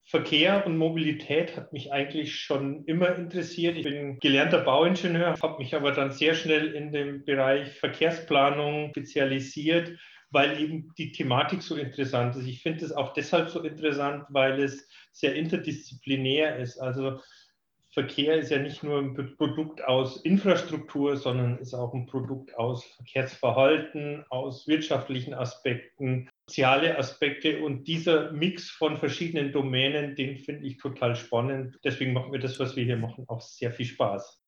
Verkehr 0.05 0.67
und 0.67 0.77
Mobilität 0.77 1.57
hat 1.57 1.73
mich 1.73 1.93
eigentlich 1.93 2.35
schon 2.35 2.85
immer 2.87 3.15
interessiert. 3.15 3.77
Ich 3.77 3.85
bin 3.85 4.19
gelernter 4.19 4.59
Bauingenieur, 4.59 5.37
habe 5.41 5.59
mich 5.59 5.75
aber 5.75 5.93
dann 5.93 6.11
sehr 6.11 6.35
schnell 6.35 6.75
in 6.75 6.93
dem 6.93 7.25
Bereich 7.25 7.79
Verkehrsplanung 7.79 8.91
spezialisiert, 8.91 9.97
weil 10.31 10.61
eben 10.61 10.93
die 10.99 11.13
Thematik 11.13 11.63
so 11.63 11.77
interessant 11.77 12.35
ist. 12.37 12.47
Ich 12.47 12.63
finde 12.63 12.85
es 12.85 12.93
auch 12.93 13.13
deshalb 13.13 13.49
so 13.49 13.63
interessant, 13.63 14.25
weil 14.31 14.61
es 14.61 14.89
sehr 15.13 15.37
interdisziplinär 15.37 16.57
ist. 16.59 16.79
Also 16.79 17.21
Verkehr 17.93 18.39
ist 18.39 18.51
ja 18.51 18.59
nicht 18.59 18.83
nur 18.83 18.99
ein 18.99 19.37
Produkt 19.37 19.85
aus 19.85 20.17
Infrastruktur, 20.17 21.19
sondern 21.19 21.59
ist 21.59 21.75
auch 21.75 21.93
ein 21.93 22.07
Produkt 22.07 22.57
aus 22.57 22.85
Verkehrsverhalten, 22.85 24.25
aus 24.31 24.67
wirtschaftlichen 24.67 25.35
Aspekten, 25.35 26.31
soziale 26.49 26.97
Aspekte. 26.99 27.63
Und 27.63 27.85
dieser 27.85 28.33
Mix 28.33 28.71
von 28.71 28.97
verschiedenen 28.97 29.53
Domänen, 29.53 30.17
den 30.17 30.39
finde 30.39 30.67
ich 30.67 30.79
total 30.79 31.17
spannend. 31.17 31.79
Deswegen 31.85 32.15
macht 32.15 32.31
mir 32.31 32.39
das, 32.39 32.59
was 32.59 32.77
wir 32.77 32.85
hier 32.85 32.97
machen, 32.97 33.27
auch 33.29 33.43
sehr 33.43 33.73
viel 33.73 33.87
Spaß. 33.87 34.41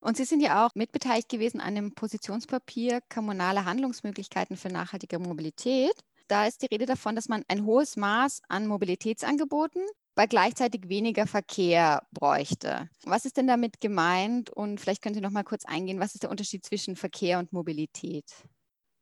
Und 0.00 0.16
Sie 0.16 0.24
sind 0.24 0.40
ja 0.40 0.66
auch 0.66 0.74
mitbeteiligt 0.74 1.28
gewesen 1.28 1.60
an 1.60 1.76
dem 1.76 1.94
Positionspapier 1.94 3.00
Kommunale 3.08 3.66
Handlungsmöglichkeiten 3.66 4.56
für 4.56 4.68
nachhaltige 4.68 5.20
Mobilität. 5.20 5.94
Da 6.26 6.46
ist 6.46 6.62
die 6.62 6.66
Rede 6.66 6.86
davon, 6.86 7.14
dass 7.14 7.28
man 7.28 7.44
ein 7.46 7.64
hohes 7.64 7.96
Maß 7.96 8.42
an 8.48 8.66
Mobilitätsangeboten 8.66 9.82
bei 10.18 10.26
gleichzeitig 10.26 10.88
weniger 10.88 11.28
Verkehr 11.28 12.02
bräuchte. 12.10 12.88
Was 13.04 13.24
ist 13.24 13.36
denn 13.36 13.46
damit 13.46 13.80
gemeint? 13.80 14.50
Und 14.50 14.80
vielleicht 14.80 15.00
können 15.00 15.14
Sie 15.14 15.20
noch 15.20 15.30
mal 15.30 15.44
kurz 15.44 15.64
eingehen, 15.64 16.00
was 16.00 16.14
ist 16.14 16.24
der 16.24 16.30
Unterschied 16.30 16.64
zwischen 16.64 16.96
Verkehr 16.96 17.38
und 17.38 17.52
Mobilität? 17.52 18.24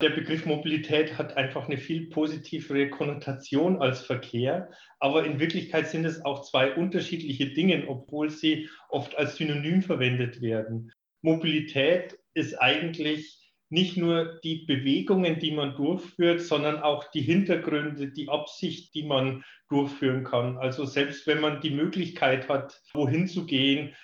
Der 0.03 0.11
Begriff 0.11 0.45
Mobilität 0.45 1.17
hat 1.17 1.39
einfach 1.39 1.69
eine 1.69 1.79
viel 1.79 2.11
positivere 2.11 2.91
Konnotation 2.91 3.81
als 3.81 4.03
Verkehr, 4.03 4.71
aber 5.01 5.25
in 5.25 5.41
Wirklichkeit 5.41 5.89
sind 5.89 6.05
es 6.05 6.23
auch 6.23 6.43
zwei 6.43 6.75
unterschiedliche 6.75 7.47
Dinge, 7.47 7.89
obwohl 7.89 8.29
sie 8.29 8.69
oft 8.91 9.17
als 9.17 9.37
Synonym 9.37 9.81
verwendet 9.81 10.43
werden. 10.43 10.93
Mobilität 11.23 12.19
ist 12.35 12.61
eigentlich 12.61 13.46
nicht 13.69 13.97
nur 13.97 14.39
die 14.45 14.65
Bewegungen, 14.67 15.39
die 15.39 15.51
man 15.51 15.75
durchführt, 15.75 16.41
sondern 16.41 16.81
auch 16.81 17.11
die 17.11 17.23
Hintergründe, 17.23 18.13
die 18.13 18.29
Absicht, 18.29 18.95
die 18.95 19.05
man 19.05 19.45
durchführen 19.69 20.25
kann. 20.25 20.57
Also 20.57 20.85
selbst 20.85 21.27
wenn 21.27 21.41
man 21.41 21.61
die 21.61 21.71
Möglichkeit 21.71 22.49
hat, 22.49 22.81
wohin 22.95 23.27
zu 23.27 23.47
gehen, 23.47 23.95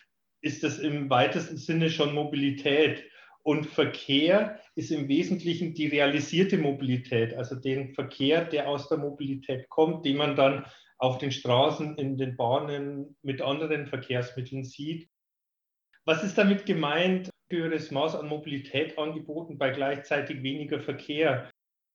ist 0.40 0.64
das 0.64 0.78
im 0.78 1.08
weitesten 1.10 1.56
Sinne 1.56 1.90
schon 1.90 2.14
Mobilität. 2.14 3.04
Und 3.44 3.66
Verkehr 3.66 4.60
ist 4.76 4.92
im 4.92 5.08
Wesentlichen 5.08 5.74
die 5.74 5.88
realisierte 5.88 6.58
Mobilität, 6.58 7.34
also 7.34 7.56
den 7.56 7.92
Verkehr, 7.94 8.44
der 8.44 8.68
aus 8.68 8.88
der 8.88 8.98
Mobilität 8.98 9.68
kommt, 9.68 10.04
den 10.04 10.16
man 10.16 10.36
dann 10.36 10.64
auf 10.98 11.18
den 11.18 11.32
Straßen, 11.32 11.96
in 11.98 12.16
den 12.16 12.36
Bahnen 12.36 13.16
mit 13.22 13.42
anderen 13.42 13.88
Verkehrsmitteln 13.88 14.64
sieht. 14.64 15.08
Was 16.04 16.22
ist 16.22 16.38
damit 16.38 16.66
gemeint? 16.66 17.31
Höheres 17.52 17.92
Maß 17.92 18.16
an 18.16 18.26
Mobilität 18.26 18.98
angeboten 18.98 19.58
bei 19.58 19.70
gleichzeitig 19.70 20.42
weniger 20.42 20.80
Verkehr. 20.80 21.48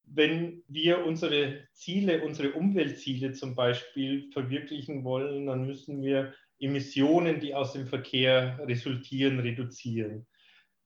Wenn 0.06 0.64
wir 0.70 1.06
unsere 1.06 1.68
Ziele, 1.74 2.24
unsere 2.24 2.52
Umweltziele 2.54 3.34
zum 3.34 3.56
Beispiel 3.56 4.32
verwirklichen 4.32 5.04
wollen, 5.04 5.48
dann 5.48 5.66
müssen 5.66 6.02
wir 6.02 6.34
Emissionen, 6.60 7.42
die 7.42 7.54
aus 7.54 7.74
dem 7.74 7.88
Verkehr 7.88 8.58
resultieren, 8.66 9.40
reduzieren. 9.40 10.26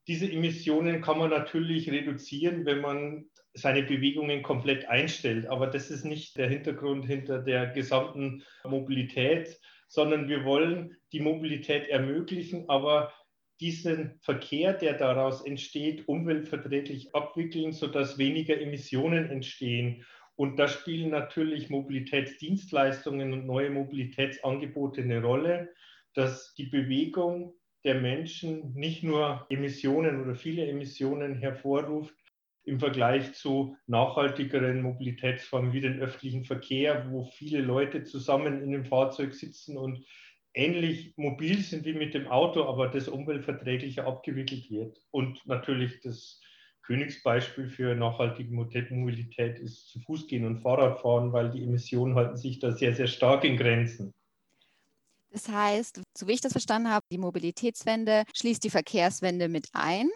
Diese 0.08 0.30
Emissionen 0.30 1.02
kann 1.02 1.20
man 1.20 1.30
natürlich 1.30 1.92
reduzieren, 1.92 2.66
wenn 2.66 2.82
man 2.82 3.26
seine 3.54 3.84
Bewegungen 3.84 4.42
komplett 4.42 4.90
einstellt. 4.90 5.46
Aber 5.48 5.68
das 5.68 5.92
ist 5.92 6.06
nicht 6.06 6.38
der 6.38 6.50
Hintergrund 6.50 7.06
hinter 7.06 7.40
der 7.40 7.68
gesamten 7.68 8.44
Mobilität, 8.64 9.60
sondern 9.88 10.28
wir 10.28 10.46
wollen 10.46 10.96
die 11.12 11.20
Mobilität 11.20 11.90
ermöglichen, 11.90 12.68
aber 12.70 13.14
diesen 13.62 14.20
Verkehr, 14.22 14.74
der 14.74 14.94
daraus 14.94 15.46
entsteht, 15.46 16.08
umweltverträglich 16.08 17.14
abwickeln, 17.16 17.72
sodass 17.72 18.18
weniger 18.18 18.60
Emissionen 18.60 19.30
entstehen. 19.30 20.06
Und 20.36 20.58
da 20.58 20.68
spielen 20.68 21.12
natürlich 21.12 21.70
Mobilitätsdienstleistungen 21.70 23.32
und 23.32 23.46
neue 23.46 23.70
Mobilitätsangebote 23.70 25.04
eine 25.04 25.22
Rolle, 25.22 25.70
dass 26.16 26.54
die 26.56 26.66
Bewegung 26.66 27.54
der 27.84 27.96
Menschen 27.96 28.74
nicht 28.74 29.04
nur 29.04 29.46
Emissionen 29.50 30.22
oder 30.22 30.36
viele 30.36 30.68
Emissionen 30.68 31.36
hervorruft 31.36 32.16
im 32.64 32.80
Vergleich 32.80 33.34
zu 33.34 33.76
nachhaltigeren 33.88 34.82
Mobilitätsformen 34.82 35.74
wie 35.74 35.82
den 35.82 36.00
öffentlichen 36.00 36.46
Verkehr, 36.46 37.08
wo 37.10 37.26
viele 37.26 37.62
Leute 37.62 38.04
zusammen 38.04 38.62
in 38.62 38.72
dem 38.72 38.86
Fahrzeug 38.86 39.34
sitzen 39.34 39.78
und 39.78 40.06
ähnlich 40.54 41.14
mobil 41.18 41.62
sind 41.62 41.86
wie 41.86 41.94
mit 41.94 42.14
dem 42.14 42.28
Auto, 42.28 42.66
aber 42.66 42.88
das 42.88 43.08
umweltverträglicher 43.08 44.06
abgewickelt 44.06 44.70
wird. 44.70 45.02
Und 45.12 45.46
natürlich 45.46 46.02
das 46.02 46.40
Königsbeispiel 46.84 47.70
für 47.70 47.96
nachhaltige 47.96 48.54
Mobilität 48.54 49.60
ist 49.60 49.90
zu 49.90 50.00
Fuß 50.02 50.28
gehen 50.28 50.46
und 50.46 50.62
Fahrradfahren, 50.62 51.32
weil 51.32 51.52
die 51.52 51.64
Emissionen 51.64 52.16
halten 52.16 52.38
sich 52.38 52.60
da 52.60 52.72
sehr, 52.72 52.94
sehr 52.94 53.08
stark 53.08 53.44
in 53.44 53.58
Grenzen. 53.58 54.14
Das 55.32 55.48
heißt, 55.48 56.02
so 56.18 56.28
wie 56.28 56.34
ich 56.34 56.42
das 56.42 56.52
verstanden 56.52 56.90
habe, 56.90 57.06
die 57.10 57.18
Mobilitätswende 57.18 58.24
schließt 58.36 58.64
die 58.64 58.70
Verkehrswende 58.70 59.48
mit 59.48 59.70
ein. 59.72 60.10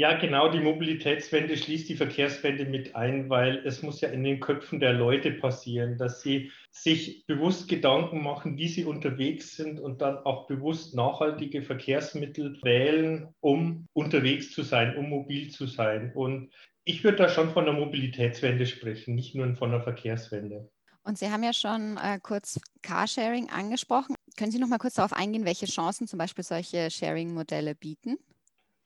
Ja, 0.00 0.16
genau, 0.16 0.48
die 0.48 0.60
Mobilitätswende 0.60 1.56
schließt 1.56 1.88
die 1.88 1.96
Verkehrswende 1.96 2.66
mit 2.66 2.94
ein, 2.94 3.28
weil 3.28 3.66
es 3.66 3.82
muss 3.82 4.00
ja 4.00 4.10
in 4.10 4.22
den 4.22 4.38
Köpfen 4.38 4.78
der 4.78 4.92
Leute 4.92 5.32
passieren, 5.32 5.98
dass 5.98 6.22
sie 6.22 6.52
sich 6.70 7.26
bewusst 7.26 7.66
Gedanken 7.66 8.22
machen, 8.22 8.56
wie 8.56 8.68
sie 8.68 8.84
unterwegs 8.84 9.56
sind 9.56 9.80
und 9.80 10.00
dann 10.00 10.18
auch 10.18 10.46
bewusst 10.46 10.94
nachhaltige 10.94 11.62
Verkehrsmittel 11.62 12.62
wählen, 12.62 13.34
um 13.40 13.88
unterwegs 13.92 14.52
zu 14.52 14.62
sein, 14.62 14.96
um 14.96 15.08
mobil 15.08 15.50
zu 15.50 15.66
sein. 15.66 16.12
Und 16.14 16.52
ich 16.84 17.02
würde 17.02 17.18
da 17.18 17.28
schon 17.28 17.50
von 17.50 17.64
der 17.64 17.74
Mobilitätswende 17.74 18.66
sprechen, 18.66 19.16
nicht 19.16 19.34
nur 19.34 19.52
von 19.56 19.72
der 19.72 19.82
Verkehrswende. 19.82 20.70
Und 21.02 21.18
Sie 21.18 21.28
haben 21.28 21.42
ja 21.42 21.52
schon 21.52 21.96
äh, 21.96 22.20
kurz 22.22 22.60
Carsharing 22.82 23.50
angesprochen. 23.50 24.14
Können 24.36 24.52
Sie 24.52 24.60
noch 24.60 24.68
mal 24.68 24.78
kurz 24.78 24.94
darauf 24.94 25.12
eingehen, 25.12 25.44
welche 25.44 25.66
Chancen 25.66 26.06
zum 26.06 26.20
Beispiel 26.20 26.44
solche 26.44 26.88
Sharing-Modelle 26.88 27.74
bieten? 27.74 28.16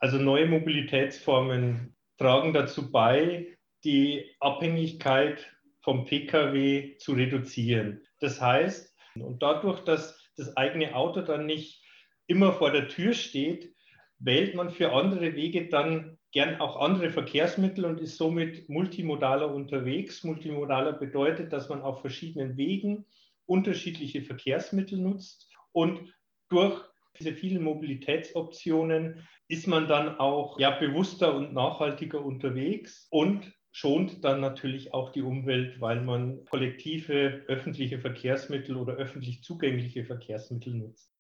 Also 0.03 0.19
neue 0.19 0.47
Mobilitätsformen 0.47 1.95
tragen 2.19 2.53
dazu 2.53 2.91
bei, 2.91 3.57
die 3.85 4.35
Abhängigkeit 4.41 5.49
vom 5.81 6.07
Pkw 6.07 6.97
zu 6.97 7.13
reduzieren. 7.13 8.05
Das 8.19 8.41
heißt, 8.41 8.93
und 9.15 9.41
dadurch, 9.45 9.79
dass 9.85 10.21
das 10.37 10.57
eigene 10.57 10.97
Auto 10.97 11.21
dann 11.21 11.47
nicht 11.47 11.85
immer 12.27 12.53
vor 12.53 12.73
der 12.73 12.89
Tür 12.89 13.13
steht, 13.13 13.77
wählt 14.19 14.57
man 14.57 14.71
für 14.71 14.91
andere 14.91 15.37
Wege 15.37 15.69
dann 15.69 16.19
gern 16.33 16.61
auch 16.61 16.81
andere 16.81 17.11
Verkehrsmittel 17.11 17.85
und 17.85 18.01
ist 18.01 18.17
somit 18.17 18.69
multimodaler 18.69 19.55
unterwegs. 19.55 20.25
Multimodaler 20.25 20.95
bedeutet, 20.95 21.53
dass 21.53 21.69
man 21.69 21.81
auf 21.81 22.01
verschiedenen 22.01 22.57
Wegen 22.57 23.07
unterschiedliche 23.47 24.23
Verkehrsmittel 24.23 24.99
nutzt 24.99 25.49
und 25.71 26.13
durch 26.49 26.83
diese 27.19 27.35
vielen 27.35 27.63
Mobilitätsoptionen 27.63 29.29
ist 29.53 29.67
man 29.67 29.87
dann 29.87 30.19
auch 30.19 30.59
ja, 30.59 30.71
bewusster 30.71 31.35
und 31.35 31.53
nachhaltiger 31.53 32.25
unterwegs 32.25 33.07
und 33.11 33.53
schont 33.71 34.25
dann 34.25 34.41
natürlich 34.41 34.95
auch 34.95 35.13
die 35.13 35.21
Umwelt, 35.21 35.79
weil 35.79 36.01
man 36.01 36.47
kollektive 36.47 37.45
öffentliche 37.49 37.99
Verkehrsmittel 37.99 38.79
oder 38.79 38.95
öffentlich 38.95 39.43
zugängliche 39.43 40.07
Verkehrsmittel 40.07 40.73
nutzt. 40.73 41.13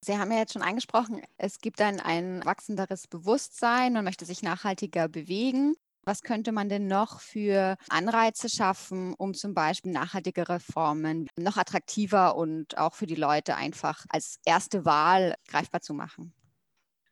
Sie 0.00 0.16
haben 0.16 0.30
ja 0.30 0.38
jetzt 0.38 0.52
schon 0.52 0.62
angesprochen, 0.62 1.22
es 1.38 1.58
gibt 1.58 1.80
dann 1.80 1.98
ein 1.98 2.44
wachsenderes 2.44 3.08
Bewusstsein, 3.08 3.94
man 3.94 4.04
möchte 4.04 4.26
sich 4.26 4.42
nachhaltiger 4.42 5.08
bewegen. 5.08 5.74
Was 6.04 6.22
könnte 6.22 6.52
man 6.52 6.68
denn 6.68 6.86
noch 6.86 7.20
für 7.20 7.76
Anreize 7.88 8.48
schaffen, 8.48 9.14
um 9.18 9.34
zum 9.34 9.54
Beispiel 9.54 9.90
nachhaltige 9.90 10.48
Reformen 10.48 11.26
noch 11.36 11.56
attraktiver 11.56 12.36
und 12.36 12.78
auch 12.78 12.94
für 12.94 13.06
die 13.06 13.16
Leute 13.16 13.56
einfach 13.56 14.04
als 14.08 14.38
erste 14.44 14.84
Wahl 14.84 15.34
greifbar 15.48 15.80
zu 15.80 15.94
machen? 15.94 16.32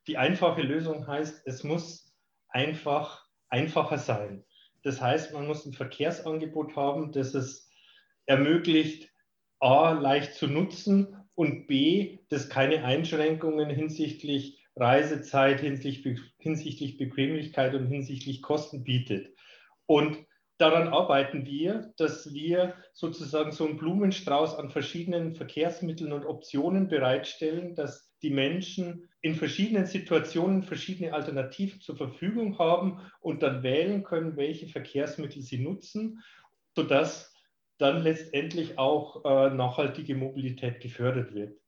Die 0.06 0.16
einfache 0.16 0.62
Lösung 0.62 1.06
heißt, 1.06 1.42
es 1.46 1.64
muss 1.64 2.14
einfach 2.48 3.26
einfacher 3.48 3.98
sein. 3.98 4.44
Das 4.82 5.00
heißt, 5.00 5.32
man 5.32 5.46
muss 5.46 5.66
ein 5.66 5.72
Verkehrsangebot 5.72 6.74
haben, 6.76 7.12
das 7.12 7.34
es 7.34 7.70
ermöglicht, 8.26 9.10
a, 9.60 9.92
leicht 9.92 10.34
zu 10.34 10.46
nutzen 10.46 11.16
und 11.34 11.66
b, 11.66 12.18
das 12.28 12.48
keine 12.48 12.84
Einschränkungen 12.84 13.68
hinsichtlich 13.68 14.60
Reisezeit, 14.76 15.60
hinsichtlich, 15.60 16.20
hinsichtlich 16.38 16.96
Bequemlichkeit 16.96 17.74
und 17.74 17.86
hinsichtlich 17.88 18.40
Kosten 18.40 18.84
bietet. 18.84 19.34
Und 19.86 20.16
daran 20.58 20.88
arbeiten 20.88 21.44
wir, 21.44 21.92
dass 21.96 22.32
wir 22.32 22.74
sozusagen 22.92 23.52
so 23.52 23.66
einen 23.66 23.76
Blumenstrauß 23.76 24.54
an 24.54 24.70
verschiedenen 24.70 25.34
Verkehrsmitteln 25.34 26.12
und 26.12 26.24
Optionen 26.24 26.88
bereitstellen, 26.88 27.74
dass 27.74 28.09
die 28.22 28.30
Menschen 28.30 29.08
in 29.22 29.34
verschiedenen 29.34 29.86
Situationen 29.86 30.62
verschiedene 30.62 31.12
Alternativen 31.12 31.80
zur 31.80 31.96
Verfügung 31.96 32.58
haben 32.58 33.00
und 33.20 33.42
dann 33.42 33.62
wählen 33.62 34.02
können, 34.02 34.36
welche 34.36 34.66
Verkehrsmittel 34.66 35.42
sie 35.42 35.58
nutzen, 35.58 36.22
sodass 36.74 37.34
dann 37.78 38.02
letztendlich 38.02 38.78
auch 38.78 39.24
äh, 39.24 39.50
nachhaltige 39.54 40.14
Mobilität 40.14 40.80
gefördert 40.80 41.34
wird. 41.34 41.58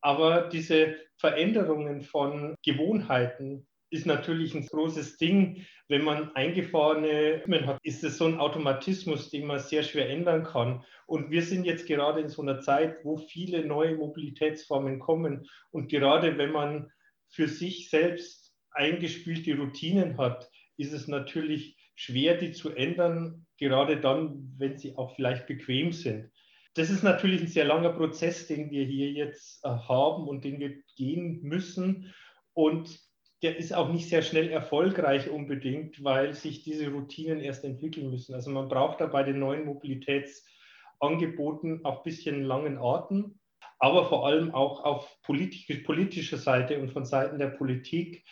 Aber 0.00 0.48
diese 0.48 0.96
Veränderungen 1.16 2.02
von 2.02 2.54
Gewohnheiten 2.64 3.66
ist 3.90 4.06
natürlich 4.06 4.54
ein 4.54 4.66
großes 4.66 5.18
Ding. 5.18 5.66
Wenn 5.88 6.04
man 6.04 6.34
eingefahrene 6.36 7.34
Rhythmen 7.34 7.66
hat, 7.66 7.78
ist 7.82 8.04
es 8.04 8.18
so 8.18 8.26
ein 8.26 8.38
Automatismus, 8.38 9.30
den 9.30 9.46
man 9.46 9.58
sehr 9.58 9.82
schwer 9.82 10.08
ändern 10.08 10.44
kann. 10.44 10.84
Und 11.06 11.30
wir 11.30 11.42
sind 11.42 11.64
jetzt 11.64 11.86
gerade 11.86 12.20
in 12.20 12.28
so 12.28 12.42
einer 12.42 12.60
Zeit, 12.60 13.04
wo 13.04 13.16
viele 13.16 13.64
neue 13.64 13.96
Mobilitätsformen 13.96 15.00
kommen. 15.00 15.48
Und 15.72 15.88
gerade 15.90 16.38
wenn 16.38 16.52
man 16.52 16.90
für 17.28 17.48
sich 17.48 17.90
selbst 17.90 18.54
eingespielte 18.70 19.56
Routinen 19.56 20.16
hat, 20.16 20.48
ist 20.76 20.92
es 20.92 21.08
natürlich 21.08 21.76
schwer, 21.96 22.36
die 22.36 22.52
zu 22.52 22.70
ändern, 22.70 23.46
gerade 23.58 24.00
dann, 24.00 24.54
wenn 24.56 24.78
sie 24.78 24.96
auch 24.96 25.14
vielleicht 25.16 25.46
bequem 25.46 25.92
sind. 25.92 26.30
Das 26.74 26.88
ist 26.88 27.02
natürlich 27.02 27.40
ein 27.40 27.48
sehr 27.48 27.64
langer 27.64 27.92
Prozess, 27.92 28.46
den 28.46 28.70
wir 28.70 28.84
hier 28.84 29.10
jetzt 29.10 29.64
äh, 29.64 29.68
haben 29.68 30.28
und 30.28 30.44
den 30.44 30.60
wir 30.60 30.76
gehen 30.96 31.42
müssen. 31.42 32.14
Und 32.52 33.09
der 33.42 33.56
ist 33.56 33.74
auch 33.74 33.90
nicht 33.90 34.08
sehr 34.08 34.22
schnell 34.22 34.50
erfolgreich 34.50 35.28
unbedingt, 35.30 36.04
weil 36.04 36.34
sich 36.34 36.62
diese 36.62 36.90
Routinen 36.90 37.40
erst 37.40 37.64
entwickeln 37.64 38.10
müssen. 38.10 38.34
Also 38.34 38.50
man 38.50 38.68
braucht 38.68 39.00
da 39.00 39.06
bei 39.06 39.22
den 39.22 39.38
neuen 39.38 39.64
Mobilitätsangeboten 39.64 41.82
auch 41.84 41.96
ein 41.98 42.04
bisschen 42.04 42.44
langen 42.44 42.76
Atem, 42.78 43.38
aber 43.78 44.08
vor 44.08 44.26
allem 44.26 44.54
auch 44.54 44.84
auf 44.84 45.18
politisch, 45.22 45.74
politischer 45.84 46.36
Seite 46.36 46.78
und 46.80 46.92
von 46.92 47.06
Seiten 47.06 47.38
der 47.38 47.48
Politik, 47.48 48.24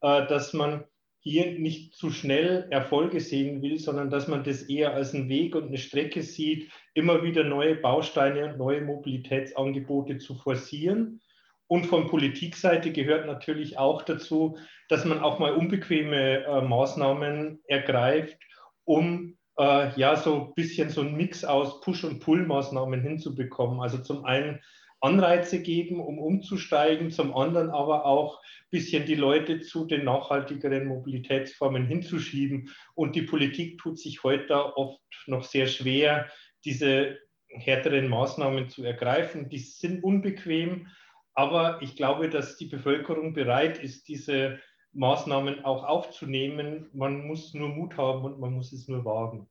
äh, 0.00 0.26
dass 0.26 0.54
man 0.54 0.84
hier 1.20 1.58
nicht 1.58 1.94
zu 1.94 2.10
schnell 2.10 2.66
Erfolge 2.70 3.20
sehen 3.20 3.60
will, 3.60 3.78
sondern 3.78 4.08
dass 4.10 4.28
man 4.28 4.44
das 4.44 4.62
eher 4.62 4.94
als 4.94 5.12
einen 5.12 5.28
Weg 5.28 5.56
und 5.56 5.66
eine 5.66 5.76
Strecke 5.76 6.22
sieht, 6.22 6.70
immer 6.94 7.24
wieder 7.24 7.42
neue 7.42 7.74
Bausteine 7.74 8.52
und 8.52 8.58
neue 8.58 8.80
Mobilitätsangebote 8.80 10.18
zu 10.18 10.36
forcieren. 10.36 11.20
Und 11.68 11.86
von 11.86 12.06
Politikseite 12.08 12.92
gehört 12.92 13.26
natürlich 13.26 13.78
auch 13.78 14.02
dazu, 14.02 14.58
dass 14.88 15.04
man 15.04 15.20
auch 15.20 15.38
mal 15.38 15.52
unbequeme 15.52 16.44
äh, 16.44 16.62
Maßnahmen 16.62 17.60
ergreift, 17.66 18.38
um 18.84 19.36
äh, 19.58 19.90
ja 19.98 20.16
so 20.16 20.46
ein 20.46 20.54
bisschen 20.54 20.90
so 20.90 21.00
einen 21.00 21.16
Mix 21.16 21.44
aus 21.44 21.80
Push- 21.80 22.04
und 22.04 22.20
Pull-Maßnahmen 22.20 23.00
hinzubekommen. 23.00 23.80
Also 23.80 23.98
zum 23.98 24.24
einen 24.24 24.60
Anreize 25.00 25.60
geben, 25.60 26.00
um 26.00 26.18
umzusteigen, 26.18 27.10
zum 27.10 27.36
anderen 27.36 27.70
aber 27.70 28.06
auch 28.06 28.40
ein 28.40 28.70
bisschen 28.70 29.04
die 29.04 29.14
Leute 29.14 29.60
zu 29.60 29.86
den 29.86 30.04
nachhaltigeren 30.04 30.86
Mobilitätsformen 30.86 31.86
hinzuschieben. 31.86 32.70
Und 32.94 33.14
die 33.14 33.22
Politik 33.22 33.78
tut 33.78 33.98
sich 33.98 34.22
heute 34.24 34.76
oft 34.76 35.00
noch 35.26 35.44
sehr 35.44 35.66
schwer, 35.66 36.30
diese 36.64 37.18
härteren 37.48 38.08
Maßnahmen 38.08 38.68
zu 38.68 38.84
ergreifen. 38.84 39.48
Die 39.48 39.58
sind 39.58 40.02
unbequem, 40.02 40.88
aber 41.36 41.80
ich 41.82 41.94
glaube, 41.94 42.28
dass 42.30 42.56
die 42.56 42.66
Bevölkerung 42.66 43.32
bereit 43.34 43.78
ist, 43.78 44.08
diese 44.08 44.58
Maßnahmen 44.94 45.64
auch 45.64 45.84
aufzunehmen. 45.84 46.88
Man 46.92 47.24
muss 47.26 47.54
nur 47.54 47.68
Mut 47.68 47.96
haben 47.96 48.24
und 48.24 48.40
man 48.40 48.54
muss 48.54 48.72
es 48.72 48.88
nur 48.88 49.04
wagen. 49.04 49.48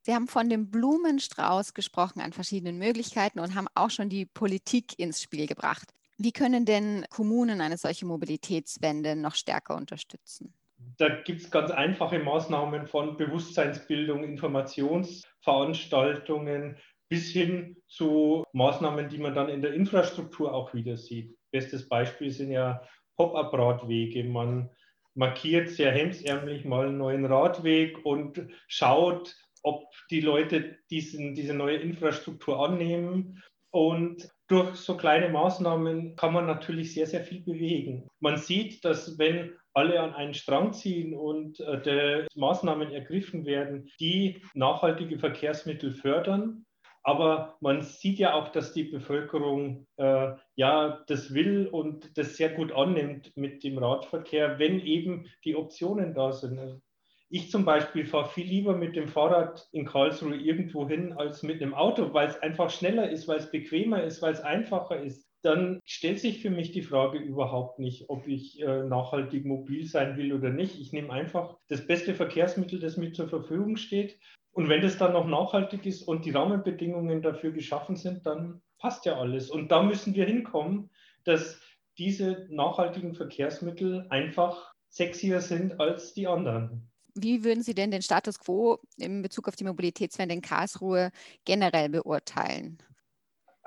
Sie 0.00 0.12
haben 0.14 0.26
von 0.28 0.48
dem 0.48 0.70
Blumenstrauß 0.70 1.74
gesprochen 1.74 2.20
an 2.20 2.32
verschiedenen 2.32 2.78
Möglichkeiten 2.78 3.38
und 3.38 3.54
haben 3.54 3.68
auch 3.74 3.90
schon 3.90 4.08
die 4.08 4.24
Politik 4.24 4.98
ins 4.98 5.20
Spiel 5.20 5.46
gebracht. 5.46 5.92
Wie 6.16 6.32
können 6.32 6.64
denn 6.64 7.04
Kommunen 7.10 7.60
eine 7.60 7.76
solche 7.76 8.06
Mobilitätswende 8.06 9.14
noch 9.14 9.34
stärker 9.34 9.76
unterstützen? 9.76 10.54
Da 10.96 11.08
gibt 11.08 11.42
es 11.42 11.50
ganz 11.50 11.70
einfache 11.70 12.18
Maßnahmen 12.18 12.86
von 12.86 13.18
Bewusstseinsbildung, 13.18 14.24
Informationsveranstaltungen 14.24 16.78
bis 17.08 17.30
hin 17.30 17.76
zu 17.86 18.44
Maßnahmen, 18.52 19.08
die 19.08 19.18
man 19.18 19.34
dann 19.34 19.48
in 19.48 19.62
der 19.62 19.74
Infrastruktur 19.74 20.52
auch 20.52 20.74
wieder 20.74 20.96
sieht. 20.96 21.36
Bestes 21.52 21.88
Beispiel 21.88 22.30
sind 22.30 22.50
ja 22.50 22.82
Pop-up-Radwege. 23.16 24.24
Man 24.24 24.70
markiert 25.14 25.68
sehr 25.68 25.92
hemsärmlich 25.92 26.64
mal 26.64 26.86
einen 26.86 26.98
neuen 26.98 27.24
Radweg 27.24 28.04
und 28.04 28.46
schaut, 28.68 29.34
ob 29.62 29.84
die 30.10 30.20
Leute 30.20 30.78
diesen, 30.90 31.34
diese 31.34 31.54
neue 31.54 31.76
Infrastruktur 31.78 32.64
annehmen. 32.64 33.42
Und 33.70 34.28
durch 34.48 34.76
so 34.76 34.96
kleine 34.96 35.28
Maßnahmen 35.28 36.16
kann 36.16 36.32
man 36.32 36.46
natürlich 36.46 36.94
sehr, 36.94 37.06
sehr 37.06 37.22
viel 37.22 37.40
bewegen. 37.40 38.08
Man 38.20 38.36
sieht, 38.36 38.84
dass 38.84 39.18
wenn 39.18 39.54
alle 39.74 40.00
an 40.00 40.14
einen 40.14 40.34
Strang 40.34 40.72
ziehen 40.72 41.14
und 41.14 41.60
äh, 41.60 42.26
Maßnahmen 42.34 42.92
ergriffen 42.92 43.44
werden, 43.44 43.90
die 44.00 44.40
nachhaltige 44.54 45.18
Verkehrsmittel 45.18 45.92
fördern, 45.92 46.64
aber 47.06 47.56
man 47.60 47.82
sieht 47.82 48.18
ja 48.18 48.34
auch, 48.34 48.48
dass 48.48 48.72
die 48.72 48.82
Bevölkerung 48.82 49.86
äh, 49.96 50.32
ja 50.56 51.04
das 51.06 51.32
will 51.32 51.68
und 51.68 52.18
das 52.18 52.36
sehr 52.36 52.48
gut 52.48 52.72
annimmt 52.72 53.30
mit 53.36 53.62
dem 53.62 53.78
Radverkehr, 53.78 54.58
wenn 54.58 54.80
eben 54.80 55.30
die 55.44 55.54
Optionen 55.54 56.14
da 56.14 56.32
sind. 56.32 56.82
Ich 57.28 57.48
zum 57.48 57.64
Beispiel 57.64 58.06
fahre 58.06 58.28
viel 58.28 58.46
lieber 58.46 58.76
mit 58.76 58.96
dem 58.96 59.06
Fahrrad 59.06 59.68
in 59.70 59.86
Karlsruhe 59.86 60.34
irgendwo 60.34 60.88
hin 60.88 61.12
als 61.12 61.44
mit 61.44 61.62
einem 61.62 61.74
Auto, 61.74 62.12
weil 62.12 62.26
es 62.26 62.42
einfach 62.42 62.70
schneller 62.70 63.08
ist, 63.08 63.28
weil 63.28 63.38
es 63.38 63.52
bequemer 63.52 64.02
ist, 64.02 64.20
weil 64.20 64.32
es 64.32 64.40
einfacher 64.40 65.00
ist. 65.00 65.25
Dann 65.42 65.80
stellt 65.84 66.20
sich 66.20 66.40
für 66.40 66.50
mich 66.50 66.72
die 66.72 66.82
Frage 66.82 67.18
überhaupt 67.18 67.78
nicht, 67.78 68.08
ob 68.08 68.26
ich 68.26 68.60
äh, 68.60 68.82
nachhaltig 68.84 69.44
mobil 69.44 69.86
sein 69.86 70.16
will 70.16 70.32
oder 70.32 70.50
nicht. 70.50 70.80
Ich 70.80 70.92
nehme 70.92 71.12
einfach 71.12 71.56
das 71.68 71.86
beste 71.86 72.14
Verkehrsmittel, 72.14 72.80
das 72.80 72.96
mir 72.96 73.12
zur 73.12 73.28
Verfügung 73.28 73.76
steht. 73.76 74.18
Und 74.52 74.68
wenn 74.68 74.80
das 74.80 74.96
dann 74.96 75.12
noch 75.12 75.26
nachhaltig 75.26 75.84
ist 75.84 76.02
und 76.02 76.24
die 76.24 76.30
Rahmenbedingungen 76.30 77.22
dafür 77.22 77.52
geschaffen 77.52 77.96
sind, 77.96 78.24
dann 78.26 78.62
passt 78.78 79.04
ja 79.04 79.18
alles. 79.18 79.50
Und 79.50 79.70
da 79.70 79.82
müssen 79.82 80.14
wir 80.14 80.24
hinkommen, 80.24 80.90
dass 81.24 81.60
diese 81.98 82.46
nachhaltigen 82.50 83.14
Verkehrsmittel 83.14 84.06
einfach 84.10 84.72
sexier 84.88 85.40
sind 85.40 85.78
als 85.80 86.14
die 86.14 86.26
anderen. 86.26 86.90
Wie 87.14 87.44
würden 87.44 87.62
Sie 87.62 87.74
denn 87.74 87.90
den 87.90 88.02
Status 88.02 88.38
quo 88.38 88.78
in 88.98 89.22
Bezug 89.22 89.48
auf 89.48 89.56
die 89.56 89.64
Mobilitätswende 89.64 90.34
in 90.34 90.42
Karlsruhe 90.42 91.10
generell 91.44 91.88
beurteilen? 91.88 92.78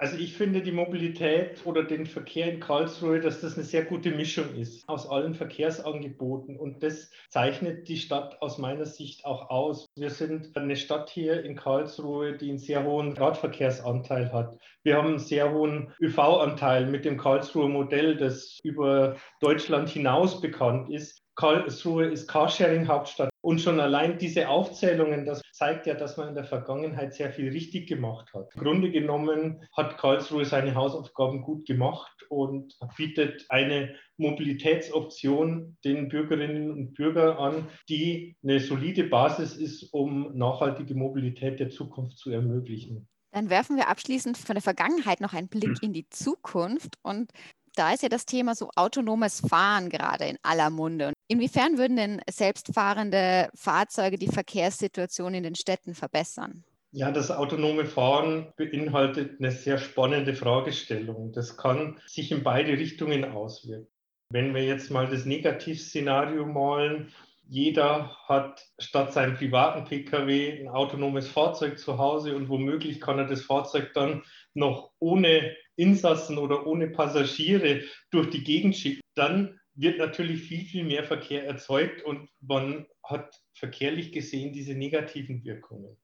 Also 0.02 0.16
ich 0.16 0.38
finde 0.38 0.62
die 0.62 0.72
Mobilität 0.72 1.66
oder 1.66 1.84
den 1.84 2.06
Verkehr 2.06 2.50
in 2.50 2.62
Karlsruhe, 2.62 3.20
dass 3.20 3.42
das 3.42 3.56
eine 3.56 3.66
sehr 3.66 3.84
gute 3.84 4.12
Mischung 4.12 4.56
ist 4.56 4.88
aus 4.88 5.06
allen 5.06 5.34
Verkehrsangeboten. 5.34 6.58
Und 6.58 6.82
das 6.84 7.12
zeichnet 7.28 7.90
die 7.90 7.98
Stadt 7.98 8.42
aus 8.42 8.60
meiner 8.60 8.86
Sicht 8.86 9.26
auch 9.26 9.50
aus. 9.50 9.88
Wir 9.98 10.10
sind 10.10 10.56
eine 10.56 10.78
Stadt 10.78 11.10
hier 11.10 11.44
in 11.44 11.58
Karlsruhe, 11.58 12.38
die 12.38 12.48
einen 12.48 12.60
sehr 12.60 12.86
hohen 12.86 13.12
Radverkehrsanteil 13.12 14.32
hat. 14.32 14.58
Wir 14.84 14.96
haben 14.96 15.10
einen 15.10 15.20
sehr 15.20 15.52
hohen 15.52 15.94
ÖV-Anteil 16.00 16.86
mit 16.86 17.04
dem 17.04 17.18
Karlsruher 17.18 17.68
Modell, 17.68 18.16
das 18.16 18.58
über 18.64 19.18
Deutschland 19.42 19.90
hinaus 19.90 20.40
bekannt 20.40 20.90
ist. 20.90 21.22
Karlsruhe 21.39 22.08
ist 22.08 22.28
Carsharing-Hauptstadt. 22.28 23.30
Und 23.39 23.62
schon 23.62 23.80
allein 23.80 24.17
diese 24.17 24.49
Aufzählungen, 24.49 25.25
das 25.25 25.41
zeigt 25.54 25.88
ja, 25.88 25.93
dass 25.93 26.17
man 26.17 26.28
in 26.28 26.36
der 26.36 26.43
Vergangenheit 26.43 27.13
sehr 27.13 27.32
viel 27.32 27.49
richtig 27.49 27.88
gemacht 27.88 28.34
hat. 28.34 28.49
Im 28.56 28.62
Grunde 28.62 28.91
genommen 28.91 29.65
hat 29.71 29.97
Karlsruhe 29.97 30.43
seine 30.43 30.75
Hausaufgaben 30.75 31.41
gut 31.41 31.65
gemacht 31.65 32.25
und 32.28 32.78
bietet 32.97 33.45
eine 33.47 33.95
Mobilitätsoption 34.17 35.78
den 35.86 36.10
Bürgerinnen 36.10 36.71
und 36.71 36.93
Bürgern 36.93 37.38
an, 37.38 37.67
die 37.88 38.36
eine 38.43 38.60
solide 38.60 39.06
Basis 39.06 39.56
ist, 39.56 39.93
um 39.93 40.38
nachhaltige 40.38 40.93
Mobilität 40.93 41.62
der 41.62 41.69
Zukunft 41.69 42.17
zu 42.17 42.32
ermöglichen. 42.32 43.08
Dann 43.32 43.49
werfen 43.49 43.78
wir 43.78 43.88
abschließend 43.88 44.38
von 44.38 44.56
der 44.56 44.62
Vergangenheit 44.62 45.21
noch 45.21 45.34
einen 45.34 45.47
Blick 45.47 45.82
in 45.82 45.93
die 45.93 46.10
Zukunft 46.10 46.95
und 47.02 47.32
da 47.75 47.93
ist 47.93 48.04
ja 48.04 48.10
das 48.10 48.25
Thema 48.25 48.56
so 48.56 48.71
autonomes 48.75 49.39
Fahren 49.39 49.88
gerade 49.89 50.25
in 50.25 50.38
aller 50.43 50.69
Munde. 50.69 51.13
Inwiefern 51.32 51.78
würden 51.78 51.96
denn 51.96 52.22
selbstfahrende 52.28 53.50
Fahrzeuge 53.54 54.18
die 54.18 54.30
Verkehrssituation 54.30 55.36
in 55.36 55.44
den 55.44 55.54
Städten 55.54 55.94
verbessern? 55.94 56.63
Ja, 56.92 57.12
das 57.12 57.30
autonome 57.30 57.86
Fahren 57.86 58.52
beinhaltet 58.58 59.39
eine 59.39 59.52
sehr 59.52 59.78
spannende 59.78 60.34
Fragestellung. 60.34 61.32
Das 61.32 61.56
kann 61.56 62.00
sich 62.08 62.32
in 62.32 62.42
beide 62.42 62.72
Richtungen 62.72 63.26
auswirken. 63.26 63.86
Wenn 64.32 64.56
wir 64.56 64.65
jetzt 64.65 64.89
mal 64.89 65.08
das 65.08 65.26
Negativszenario 65.26 66.48
malen, 66.48 67.13
jeder 67.48 68.15
hat 68.28 68.65
statt 68.80 69.13
seinem 69.13 69.36
privaten 69.36 69.86
Pkw 69.86 70.62
ein 70.62 70.68
autonomes 70.68 71.28
Fahrzeug 71.28 71.78
zu 71.78 72.00
Hause 72.00 72.36
und 72.36 72.50
womöglich 72.50 73.00
kann 73.00 73.20
er 73.20 73.28
das 73.28 73.44
Fahrzeug 73.44 73.92
dann 73.94 74.24
noch 74.56 74.92
ohne 74.98 75.56
Insassen 75.76 76.39
oder 76.39 76.65
ohne 76.65 76.88
Passagiere 76.88 77.84
durch 78.10 78.32
die 78.32 78.44
Gegend 78.44 78.76
schicken, 78.76 79.02
dann 79.15 79.59
wird 79.80 79.98
natürlich 79.98 80.42
viel, 80.42 80.65
viel 80.65 80.84
mehr 80.84 81.06
Verkehr 81.06 81.46
erzeugt 81.46 82.04
und 82.04 82.30
man 82.42 82.86
hat 83.04 83.34
verkehrlich 83.54 84.12
gesehen 84.12 84.52
diese 84.52 84.74
negativen 84.74 85.44
Wirkungen. 85.46 85.98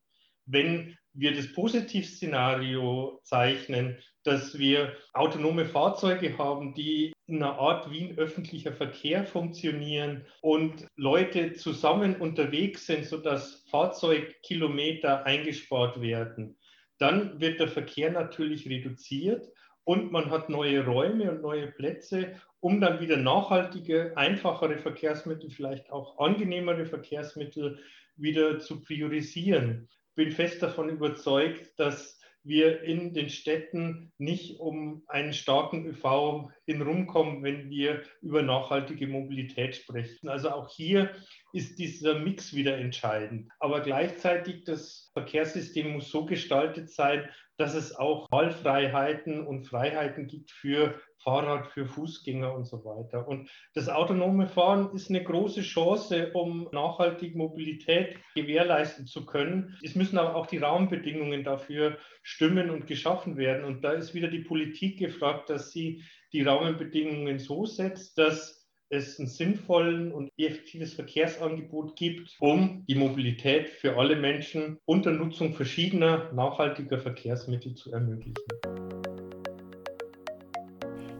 Wenn 0.46 0.98
wir 1.14 1.36
das 1.36 1.52
Positivszenario 1.52 3.20
zeichnen, 3.24 3.98
dass 4.24 4.58
wir 4.58 4.94
autonome 5.14 5.66
Fahrzeuge 5.66 6.38
haben, 6.38 6.74
die 6.74 7.14
in 7.28 7.42
einer 7.42 7.58
Art 7.60 7.92
wie 7.92 8.06
ein 8.06 8.18
öffentlicher 8.18 8.72
Verkehr 8.72 9.26
funktionieren 9.26 10.26
und 10.42 10.88
Leute 10.96 11.54
zusammen 11.54 12.16
unterwegs 12.16 12.86
sind, 12.86 13.06
sodass 13.06 13.66
Fahrzeugkilometer 13.70 15.26
eingespart 15.26 16.00
werden, 16.00 16.58
dann 16.98 17.42
wird 17.42 17.60
der 17.60 17.68
Verkehr 17.68 18.12
natürlich 18.12 18.70
reduziert 18.70 19.48
und 19.86 20.12
man 20.12 20.30
hat 20.32 20.50
neue 20.50 20.86
Räume 20.86 21.32
und 21.32 21.42
neue 21.42 21.68
Plätze, 21.68 22.36
um 22.60 22.82
dann 22.82 23.00
wieder 23.00 23.18
nachhaltige, 23.18 24.18
einfachere 24.18 24.78
Verkehrsmittel, 24.78 25.50
vielleicht 25.50 25.92
auch 25.92 26.20
angenehmere 26.20 26.86
Verkehrsmittel 26.86 27.80
wieder 28.18 28.60
zu 28.60 28.82
priorisieren. 28.82 29.88
Ich 30.10 30.16
Bin 30.16 30.32
fest 30.32 30.62
davon 30.62 30.90
überzeugt, 30.90 31.80
dass 31.80 32.20
wir 32.46 32.84
in 32.84 33.14
den 33.14 33.30
Städten 33.30 34.12
nicht 34.20 34.60
um 34.60 35.04
einen 35.08 35.34
starken 35.34 35.86
ÖV 35.88 36.52
hinumkommen, 36.66 37.44
wenn 37.44 37.70
wir 37.70 38.04
über 38.22 38.44
nachhaltige 38.44 39.08
Mobilität 39.08 39.76
sprechen. 39.76 40.30
Also 40.30 40.52
auch 40.52 40.70
hier 40.70 41.12
ist 41.54 41.80
dieser 41.80 42.20
Mix 42.20 42.54
wieder 42.54 42.78
entscheidend. 42.78 43.52
Aber 43.60 43.82
gleichzeitig 43.82 44.64
das 44.64 45.10
Verkehrssystem 45.14 45.94
muss 45.94 46.12
so 46.12 46.26
gestaltet 46.26 46.92
sein, 46.92 47.28
dass 47.58 47.74
es 47.74 47.96
auch 47.96 48.28
Wahlfreiheiten 48.32 49.46
und 49.46 49.66
Freiheiten 49.66 50.28
gibt 50.28 50.52
für 50.52 51.00
Fahrrad, 51.24 51.68
für 51.68 51.86
Fußgänger 51.86 52.54
und 52.54 52.66
so 52.66 52.86
weiter. 52.86 53.28
Und 53.28 53.50
das 53.74 53.90
autonome 53.90 54.48
Fahren 54.48 54.94
ist 54.94 55.10
eine 55.10 55.24
große 55.24 55.62
Chance, 55.62 56.32
um 56.34 56.70
nachhaltige 56.72 57.38
Mobilität 57.38 58.18
gewährleisten 58.36 59.08
zu 59.08 59.26
können. 59.26 59.78
Es 59.84 59.96
müssen 59.96 60.18
aber 60.18 60.36
auch 60.36 60.46
die 60.46 60.60
Rahmenbedingungen 60.60 61.44
dafür 61.44 61.98
stimmen 62.22 62.70
und 62.70 62.86
geschaffen 62.86 63.38
werden. 63.38 63.66
Und 63.66 63.84
da 63.84 63.94
ist 63.94 64.14
wieder 64.14 64.28
die 64.28 64.44
Politik 64.44 65.00
gefragt, 65.00 65.50
dass 65.50 65.72
sie 65.72 66.04
die 66.32 66.44
Rahmenbedingungen 66.44 67.40
so 67.40 67.66
setzt, 67.66 68.18
dass 68.18 68.65
es 68.90 69.20
ein 69.20 69.28
sinnvollen 69.28 70.12
und 70.12 70.32
effektives 70.38 70.94
Verkehrsangebot 70.94 71.96
gibt, 71.96 72.36
um 72.40 72.84
die 72.88 72.96
Mobilität 72.96 73.70
für 73.70 73.98
alle 73.98 74.16
Menschen 74.16 74.78
unter 74.86 75.12
Nutzung 75.12 75.54
verschiedener 75.54 76.32
nachhaltiger 76.34 77.00
Verkehrsmittel 77.00 77.76
zu 77.76 77.92
ermöglichen. 77.92 78.36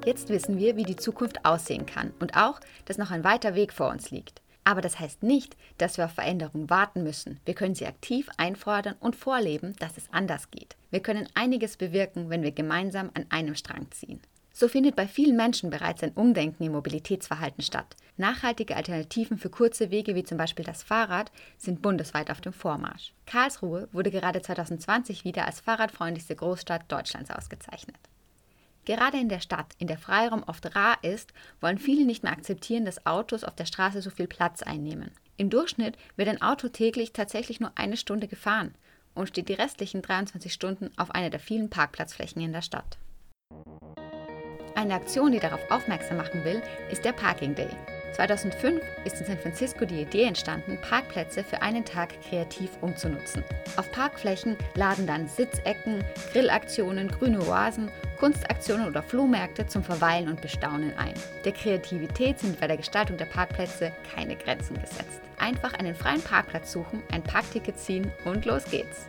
Jetzt 0.06 0.30
wissen 0.30 0.60
wir, 0.60 0.76
wie 0.78 0.84
die 0.84 0.96
Zukunft 0.96 1.44
aussehen 1.46 1.88
kann 1.88 2.14
und 2.20 2.38
auch, 2.38 2.60
dass 2.86 3.00
noch 3.00 3.10
ein 3.10 3.24
weiter 3.24 3.56
Weg 3.56 3.74
vor 3.74 3.90
uns 3.90 4.12
liegt. 4.12 4.42
Aber 4.64 4.82
das 4.82 5.00
heißt 5.00 5.24
nicht, 5.24 5.58
dass 5.78 5.98
wir 5.98 6.06
auf 6.06 6.12
Veränderungen 6.12 6.70
warten 6.70 7.04
müssen. 7.04 7.40
Wir 7.46 7.54
können 7.54 7.76
sie 7.76 7.86
aktiv 7.86 8.30
einfordern 8.38 8.96
und 9.00 9.16
vorleben, 9.16 9.76
dass 9.80 9.98
es 9.98 10.12
anders 10.12 10.52
geht. 10.52 10.76
Wir 10.92 11.02
können 11.02 11.28
einiges 11.34 11.78
bewirken, 11.78 12.30
wenn 12.30 12.44
wir 12.44 12.52
gemeinsam 12.52 13.12
an 13.14 13.26
einem 13.30 13.56
Strang 13.56 13.90
ziehen. 13.92 14.22
So 14.58 14.70
findet 14.70 14.96
bei 14.96 15.06
vielen 15.06 15.36
Menschen 15.36 15.70
bereits 15.70 16.02
ein 16.02 16.14
Umdenken 16.14 16.64
im 16.64 16.72
Mobilitätsverhalten 16.72 17.62
statt. 17.62 17.98
Nachhaltige 18.16 18.78
Alternativen 18.78 19.38
für 19.38 19.50
kurze 19.50 19.92
Wege 19.92 20.16
wie 20.16 20.24
zum 20.24 20.38
Beispiel 20.38 20.64
das 20.64 20.82
Fahrrad 20.82 21.30
sind 21.58 21.82
bundesweit 21.82 22.32
auf 22.32 22.40
dem 22.40 22.54
Vormarsch. 22.54 23.12
Karlsruhe 23.26 23.90
wurde 23.92 24.12
gerade 24.12 24.42
2020 24.42 25.26
wieder 25.26 25.46
als 25.46 25.60
fahrradfreundlichste 25.60 26.38
Großstadt 26.38 26.90
Deutschlands 26.90 27.32
ausgezeichnet. 27.32 27.98
Gerade 28.86 29.18
in 29.18 29.28
der 29.28 29.42
Stadt, 29.42 29.74
in 29.78 29.88
der 29.88 29.98
Freiraum 29.98 30.44
oft 30.44 30.74
rar 30.74 31.00
ist, 31.02 31.34
wollen 31.60 31.78
viele 31.78 32.06
nicht 32.06 32.24
mehr 32.24 32.32
akzeptieren, 32.32 32.86
dass 32.86 33.06
Autos 33.06 33.44
auf 33.44 33.56
der 33.56 33.66
Straße 33.66 34.02
so 34.02 34.10
viel 34.10 34.28
Platz 34.28 34.64
einnehmen. 34.64 35.12
Im 35.36 35.50
Durchschnitt 35.50 35.98
wird 36.16 36.30
ein 36.30 36.42
Auto 36.42 36.70
täglich 36.70 37.12
tatsächlich 37.12 37.60
nur 37.60 37.74
eine 37.76 37.98
Stunde 37.98 38.30
gefahren 38.30 38.74
und 39.16 39.28
steht 39.28 39.50
die 39.50 39.54
restlichen 39.54 40.02
23 40.02 40.54
Stunden 40.54 40.92
auf 40.96 41.12
einer 41.12 41.30
der 41.30 41.42
vielen 41.42 41.70
Parkplatzflächen 41.70 42.42
in 42.42 42.54
der 42.54 42.62
Stadt. 42.62 42.98
Eine 44.76 44.96
Aktion, 44.96 45.32
die 45.32 45.40
darauf 45.40 45.72
aufmerksam 45.72 46.18
machen 46.18 46.44
will, 46.44 46.62
ist 46.92 47.06
der 47.06 47.14
Parking 47.14 47.56
Day. 47.56 47.70
2005 48.14 48.82
ist 49.04 49.20
in 49.20 49.26
San 49.26 49.38
Francisco 49.38 49.86
die 49.86 50.02
Idee 50.02 50.24
entstanden, 50.24 50.78
Parkplätze 50.82 51.44
für 51.44 51.62
einen 51.62 51.84
Tag 51.84 52.10
kreativ 52.22 52.72
umzunutzen. 52.82 53.44
Auf 53.78 53.92
Parkflächen 53.92 54.58
laden 54.76 55.08
dann 55.08 55.28
Sitzecken, 55.28 56.04
Grillaktionen, 56.32 57.10
grüne 57.10 57.42
Oasen, 57.42 57.90
Kunstaktionen 58.20 58.88
oder 58.88 59.04
Flohmärkte 59.04 59.66
zum 59.68 59.84
Verweilen 59.84 60.30
und 60.30 60.42
Bestaunen 60.42 60.98
ein. 60.98 61.14
Der 61.44 61.52
Kreativität 61.52 62.40
sind 62.40 62.60
bei 62.60 62.68
der 62.68 62.78
Gestaltung 62.78 63.18
der 63.18 63.26
Parkplätze 63.26 63.92
keine 64.14 64.36
Grenzen 64.36 64.76
gesetzt. 64.76 65.22
Einfach 65.38 65.74
einen 65.74 65.96
freien 65.96 66.22
Parkplatz 66.22 66.72
suchen, 66.72 67.02
ein 67.12 67.24
Parkticket 67.24 67.78
ziehen 67.78 68.12
und 68.24 68.46
los 68.46 68.64
geht's. 68.66 69.08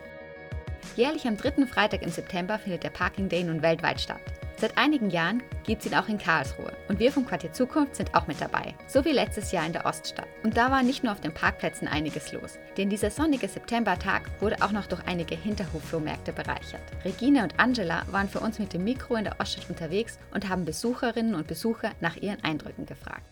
Jährlich 0.95 1.27
am 1.27 1.37
dritten 1.37 1.67
Freitag 1.67 2.01
im 2.01 2.09
September 2.09 2.57
findet 2.57 2.83
der 2.83 2.89
Parking 2.89 3.29
Day 3.29 3.43
nun 3.43 3.61
weltweit 3.61 4.01
statt. 4.01 4.21
Seit 4.59 4.75
einigen 4.75 5.11
Jahren 5.11 5.43
gibt 5.67 5.85
es 5.85 5.91
ihn 5.91 5.95
auch 5.95 6.09
in 6.09 6.17
Karlsruhe 6.17 6.73
und 6.87 6.97
wir 6.97 7.11
vom 7.11 7.27
Quartier 7.27 7.53
Zukunft 7.53 7.95
sind 7.95 8.15
auch 8.15 8.25
mit 8.25 8.41
dabei, 8.41 8.73
so 8.87 9.05
wie 9.05 9.11
letztes 9.11 9.51
Jahr 9.51 9.67
in 9.67 9.73
der 9.73 9.85
Oststadt. 9.85 10.27
Und 10.41 10.57
da 10.57 10.71
war 10.71 10.81
nicht 10.81 11.03
nur 11.03 11.13
auf 11.13 11.21
den 11.21 11.31
Parkplätzen 11.31 11.87
einiges 11.87 12.31
los, 12.33 12.57
denn 12.75 12.89
dieser 12.89 13.11
sonnige 13.11 13.47
Septembertag 13.47 14.23
wurde 14.39 14.57
auch 14.61 14.71
noch 14.71 14.87
durch 14.87 15.05
einige 15.05 15.35
Hinterhofflohmärkte 15.35 16.33
bereichert. 16.33 16.81
Regina 17.05 17.43
und 17.43 17.59
Angela 17.59 18.01
waren 18.09 18.29
für 18.29 18.39
uns 18.39 18.57
mit 18.57 18.73
dem 18.73 18.83
Mikro 18.83 19.15
in 19.15 19.25
der 19.25 19.39
Oststadt 19.39 19.69
unterwegs 19.69 20.17
und 20.33 20.49
haben 20.49 20.65
Besucherinnen 20.65 21.35
und 21.35 21.45
Besucher 21.45 21.91
nach 22.01 22.15
ihren 22.15 22.43
Eindrücken 22.43 22.87
gefragt. 22.87 23.27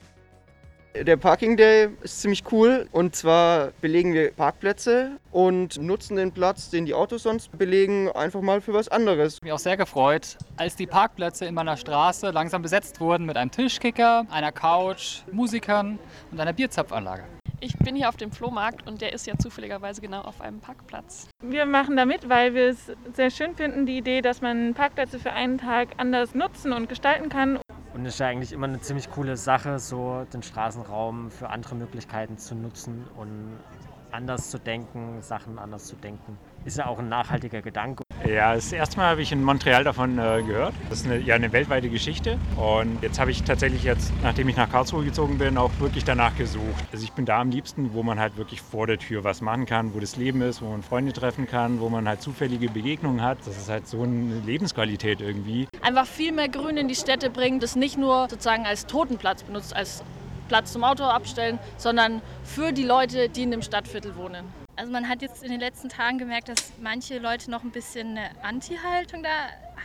Der 1.02 1.18
Parking 1.18 1.58
Day 1.58 1.90
ist 2.04 2.22
ziemlich 2.22 2.44
cool 2.54 2.88
und 2.94 3.18
zwar 3.18 3.72
belegen 3.82 4.14
wir 4.14 4.32
Parkplätze 4.32 5.20
und 5.30 5.82
nutzen 5.82 6.16
den 6.16 6.32
Platz, 6.32 6.70
den 6.70 6.86
die 6.86 6.94
Autos 6.94 7.24
sonst 7.24 7.58
belegen, 7.58 8.10
einfach 8.12 8.40
mal 8.40 8.62
für 8.62 8.74
was 8.74 8.88
anderes. 8.88 9.36
Ich 9.36 9.42
bin 9.42 9.52
auch 9.52 9.60
sehr 9.60 9.76
gefreut, 9.76 10.38
als 10.56 10.78
die 10.78 10.88
Parkplätze 10.88 11.46
in 11.46 11.54
meiner 11.54 11.76
Straße 11.76 12.32
langsam 12.32 12.62
besetzt 12.62 13.02
wurden 13.02 13.26
mit 13.26 13.36
einem 13.36 13.52
Tischkicker, 13.52 14.26
einer 14.30 14.54
Couch, 14.54 15.24
Musikern 15.34 16.00
und 16.32 16.40
einer 16.40 16.54
Bierzapfanlage. 16.54 17.26
Ich 17.60 17.78
bin 17.78 17.98
hier 17.98 18.08
auf 18.08 18.16
dem 18.16 18.32
Flohmarkt 18.32 18.88
und 18.88 19.02
der 19.02 19.12
ist 19.12 19.28
ja 19.28 19.38
zufälligerweise 19.38 20.00
genau 20.00 20.22
auf 20.22 20.40
einem 20.40 20.62
Parkplatz. 20.62 21.28
Wir 21.44 21.66
machen 21.66 21.98
da 21.98 22.06
mit, 22.06 22.30
weil 22.30 22.54
wir 22.54 22.70
es 22.70 22.92
sehr 23.14 23.32
schön 23.32 23.54
finden, 23.56 23.86
die 23.86 23.98
Idee, 23.98 24.22
dass 24.22 24.42
man 24.42 24.74
Parkplätze 24.74 25.20
für 25.20 25.34
einen 25.34 25.58
Tag 25.58 25.90
anders 25.98 26.34
nutzen 26.36 26.72
und 26.72 26.88
gestalten 26.88 27.28
kann. 27.28 27.60
Und 27.96 28.06
es 28.06 28.16
ist 28.16 28.20
ja 28.20 28.28
eigentlich 28.28 28.52
immer 28.52 28.68
eine 28.68 28.82
ziemlich 28.82 29.10
coole 29.10 29.38
Sache, 29.38 29.80
so 29.80 30.26
den 30.34 30.44
Straßenraum 30.44 31.32
für 31.32 31.50
andere 31.50 31.76
Möglichkeiten 31.76 32.38
zu 32.38 32.54
nutzen 32.54 33.08
und 33.16 33.58
anders 34.12 34.50
zu 34.50 34.60
denken, 34.60 35.22
Sachen 35.22 35.58
anders 35.58 35.86
zu 35.86 35.96
denken. 35.96 36.38
Ist 36.66 36.78
ja 36.78 36.88
auch 36.88 37.00
ein 37.00 37.08
nachhaltiger 37.08 37.62
Gedanke. 37.62 38.05
Ja, 38.28 38.56
das 38.56 38.72
erste 38.72 38.98
Mal 38.98 39.12
habe 39.12 39.22
ich 39.22 39.32
in 39.32 39.44
Montreal 39.44 39.84
davon 39.84 40.18
äh, 40.18 40.42
gehört. 40.42 40.74
Das 40.90 41.02
ist 41.02 41.06
eine, 41.06 41.20
ja 41.20 41.36
eine 41.36 41.52
weltweite 41.52 41.90
Geschichte. 41.90 42.40
Und 42.56 43.02
jetzt 43.04 43.20
habe 43.20 43.30
ich 43.30 43.44
tatsächlich 43.44 43.84
jetzt, 43.84 44.12
nachdem 44.24 44.50
ich 44.50 44.56
nach 44.56 44.70
Karlsruhe 44.70 45.06
gezogen 45.06 45.38
bin, 45.38 45.58
auch 45.58 45.72
wirklich 45.80 46.06
danach 46.06 46.36
gesucht. 46.36 46.84
Also 46.92 47.04
ich 47.04 47.12
bin 47.12 47.26
da 47.26 47.40
am 47.40 47.52
liebsten, 47.52 47.94
wo 47.94 48.02
man 48.02 48.20
halt 48.20 48.36
wirklich 48.38 48.62
vor 48.62 48.88
der 48.88 48.98
Tür 48.98 49.24
was 49.24 49.42
machen 49.42 49.68
kann, 49.68 49.94
wo 49.94 50.00
das 50.00 50.16
Leben 50.16 50.42
ist, 50.42 50.62
wo 50.62 50.70
man 50.70 50.82
Freunde 50.82 51.14
treffen 51.14 51.48
kann, 51.48 51.80
wo 51.80 51.90
man 51.90 52.08
halt 52.08 52.22
zufällige 52.22 52.68
Begegnungen 52.70 53.22
hat. 53.22 53.38
Das 53.46 53.58
ist 53.58 53.70
halt 53.70 53.88
so 53.88 54.02
eine 54.02 54.40
Lebensqualität 54.40 55.22
irgendwie. 55.22 55.68
Einfach 55.82 56.08
viel 56.08 56.32
mehr 56.32 56.50
Grün 56.50 56.78
in 56.78 56.88
die 56.88 56.96
Städte 56.96 57.30
bringen, 57.30 57.60
das 57.60 57.76
nicht 57.76 57.98
nur 57.98 58.28
sozusagen 58.28 58.66
als 58.66 58.88
Totenplatz 58.88 59.44
benutzt, 59.44 59.76
als 59.76 60.04
Platz 60.48 60.74
zum 60.74 60.84
Auto 60.84 61.04
abstellen, 61.04 61.60
sondern 61.78 62.22
für 62.44 62.72
die 62.72 62.84
Leute, 62.84 63.30
die 63.30 63.44
in 63.44 63.52
dem 63.52 63.62
Stadtviertel 63.62 64.16
wohnen. 64.16 64.65
Also 64.78 64.92
man 64.92 65.08
hat 65.08 65.22
jetzt 65.22 65.42
in 65.42 65.52
den 65.52 65.62
letzten 65.62 65.88
Tagen 65.88 66.18
gemerkt, 66.18 66.50
dass 66.50 66.74
manche 66.82 67.18
Leute 67.18 67.50
noch 67.50 67.64
ein 67.64 67.72
bisschen 67.72 68.18
eine 68.18 68.32
Anti-Haltung 68.44 69.24
da 69.24 69.30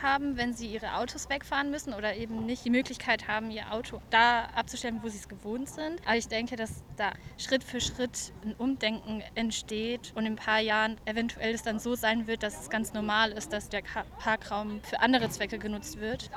haben, 0.01 0.35
wenn 0.35 0.53
sie 0.53 0.67
ihre 0.67 0.95
Autos 0.95 1.29
wegfahren 1.29 1.71
müssen 1.71 1.93
oder 1.93 2.15
eben 2.15 2.45
nicht 2.45 2.65
die 2.65 2.69
Möglichkeit 2.69 3.27
haben, 3.27 3.51
ihr 3.51 3.71
Auto 3.71 4.01
da 4.09 4.45
abzustellen, 4.55 4.99
wo 5.01 5.07
sie 5.07 5.19
es 5.19 5.29
gewohnt 5.29 5.69
sind. 5.69 6.01
Aber 6.05 6.17
ich 6.17 6.27
denke, 6.27 6.57
dass 6.57 6.83
da 6.97 7.13
Schritt 7.37 7.63
für 7.63 7.79
Schritt 7.79 8.33
ein 8.43 8.53
Umdenken 8.55 9.23
entsteht 9.35 10.11
und 10.15 10.25
in 10.25 10.33
ein 10.33 10.35
paar 10.37 10.59
Jahren 10.59 10.97
eventuell 11.05 11.53
es 11.53 11.63
dann 11.63 11.79
so 11.79 11.95
sein 11.95 12.27
wird, 12.27 12.43
dass 12.43 12.59
es 12.59 12.69
ganz 12.69 12.93
normal 12.93 13.31
ist, 13.31 13.53
dass 13.53 13.69
der 13.69 13.83
Parkraum 14.19 14.81
für 14.83 14.99
andere 14.99 15.29
Zwecke 15.29 15.57
genutzt 15.57 16.01
wird. 16.01 16.29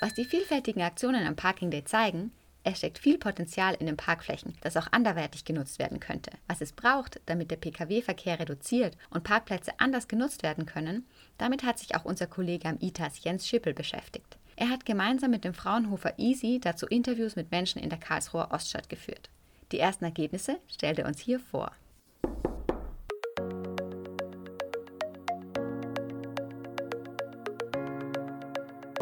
Was 0.00 0.14
die 0.14 0.24
vielfältigen 0.24 0.82
Aktionen 0.82 1.26
am 1.26 1.36
Parking 1.36 1.70
Day 1.70 1.84
zeigen, 1.84 2.32
es 2.62 2.78
steckt 2.78 2.98
viel 2.98 3.18
Potenzial 3.18 3.74
in 3.74 3.86
den 3.86 3.96
Parkflächen, 3.96 4.54
das 4.60 4.76
auch 4.76 4.88
anderweitig 4.92 5.44
genutzt 5.44 5.78
werden 5.78 5.98
könnte. 5.98 6.30
Was 6.46 6.60
es 6.60 6.72
braucht, 6.72 7.20
damit 7.26 7.50
der 7.50 7.56
Pkw-Verkehr 7.56 8.38
reduziert 8.38 8.96
und 9.08 9.24
Parkplätze 9.24 9.72
anders 9.78 10.08
genutzt 10.08 10.42
werden 10.42 10.66
können, 10.66 11.06
damit 11.38 11.62
hat 11.62 11.78
sich 11.78 11.94
auch 11.96 12.04
unser 12.04 12.26
Kollege 12.26 12.68
am 12.68 12.78
ITAS 12.80 13.24
Jens 13.24 13.48
Schippel 13.48 13.72
beschäftigt. 13.72 14.36
Er 14.56 14.68
hat 14.68 14.84
gemeinsam 14.84 15.30
mit 15.30 15.44
dem 15.44 15.54
Fraunhofer 15.54 16.18
Easy 16.18 16.60
dazu 16.60 16.86
Interviews 16.86 17.34
mit 17.34 17.50
Menschen 17.50 17.80
in 17.80 17.88
der 17.88 17.98
Karlsruher 17.98 18.50
Oststadt 18.50 18.90
geführt. 18.90 19.30
Die 19.72 19.78
ersten 19.78 20.04
Ergebnisse 20.04 20.58
stellt 20.68 20.98
er 20.98 21.06
uns 21.06 21.18
hier 21.18 21.40
vor. 21.40 21.72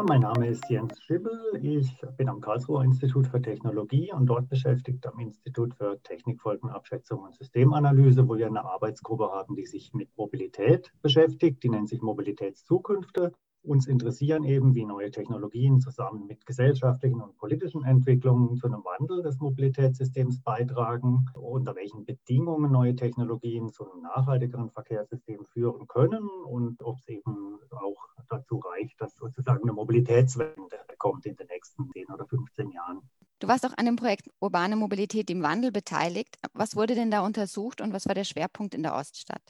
Mein 0.08 0.22
Name 0.22 0.48
ist 0.48 0.70
Jens 0.70 1.02
Schibbel. 1.02 1.38
Ich 1.60 2.00
bin 2.16 2.30
am 2.30 2.40
Karlsruher 2.40 2.82
Institut 2.82 3.26
für 3.26 3.42
Technologie 3.42 4.10
und 4.10 4.24
dort 4.24 4.48
beschäftigt 4.48 5.06
am 5.06 5.18
Institut 5.18 5.74
für 5.74 6.02
Technikfolgenabschätzung 6.02 7.24
und 7.24 7.34
Systemanalyse, 7.34 8.26
wo 8.26 8.38
wir 8.38 8.46
eine 8.46 8.64
Arbeitsgruppe 8.64 9.30
haben, 9.30 9.54
die 9.54 9.66
sich 9.66 9.92
mit 9.92 10.08
Mobilität 10.16 10.90
beschäftigt. 11.02 11.62
Die 11.62 11.68
nennt 11.68 11.90
sich 11.90 12.00
Mobilitätszukünfte. 12.00 13.34
Uns 13.62 13.86
interessieren 13.86 14.44
eben, 14.44 14.74
wie 14.74 14.84
neue 14.84 15.10
Technologien 15.10 15.80
zusammen 15.80 16.26
mit 16.26 16.46
gesellschaftlichen 16.46 17.20
und 17.20 17.36
politischen 17.36 17.84
Entwicklungen 17.84 18.56
zu 18.56 18.66
einem 18.66 18.84
Wandel 18.84 19.22
des 19.22 19.38
Mobilitätssystems 19.40 20.40
beitragen, 20.42 21.26
unter 21.34 21.74
welchen 21.74 22.04
Bedingungen 22.04 22.72
neue 22.72 22.94
Technologien 22.94 23.70
zu 23.70 23.90
einem 23.90 24.02
nachhaltigeren 24.02 24.70
Verkehrssystem 24.70 25.44
führen 25.44 25.86
können 25.88 26.26
und 26.46 26.82
ob 26.82 26.98
es 26.98 27.08
eben 27.08 27.58
auch 27.70 28.08
dazu 28.28 28.58
reicht, 28.58 29.00
dass 29.00 29.16
sozusagen 29.16 29.62
eine 29.64 29.72
Mobilitätswende 29.72 30.78
kommt 30.98 31.26
in 31.26 31.36
den 31.36 31.46
nächsten 31.48 31.90
10 31.90 32.06
oder 32.06 32.26
15 32.26 32.70
Jahren. 32.70 33.00
Du 33.40 33.48
warst 33.48 33.64
auch 33.64 33.76
an 33.76 33.86
dem 33.86 33.96
Projekt 33.96 34.28
Urbane 34.40 34.76
Mobilität 34.76 35.30
im 35.30 35.42
Wandel 35.42 35.70
beteiligt. 35.70 36.36
Was 36.54 36.74
wurde 36.74 36.94
denn 36.94 37.10
da 37.10 37.24
untersucht 37.24 37.80
und 37.80 37.92
was 37.92 38.06
war 38.06 38.14
der 38.14 38.24
Schwerpunkt 38.24 38.74
in 38.74 38.82
der 38.82 38.94
Oststadt? 38.94 39.42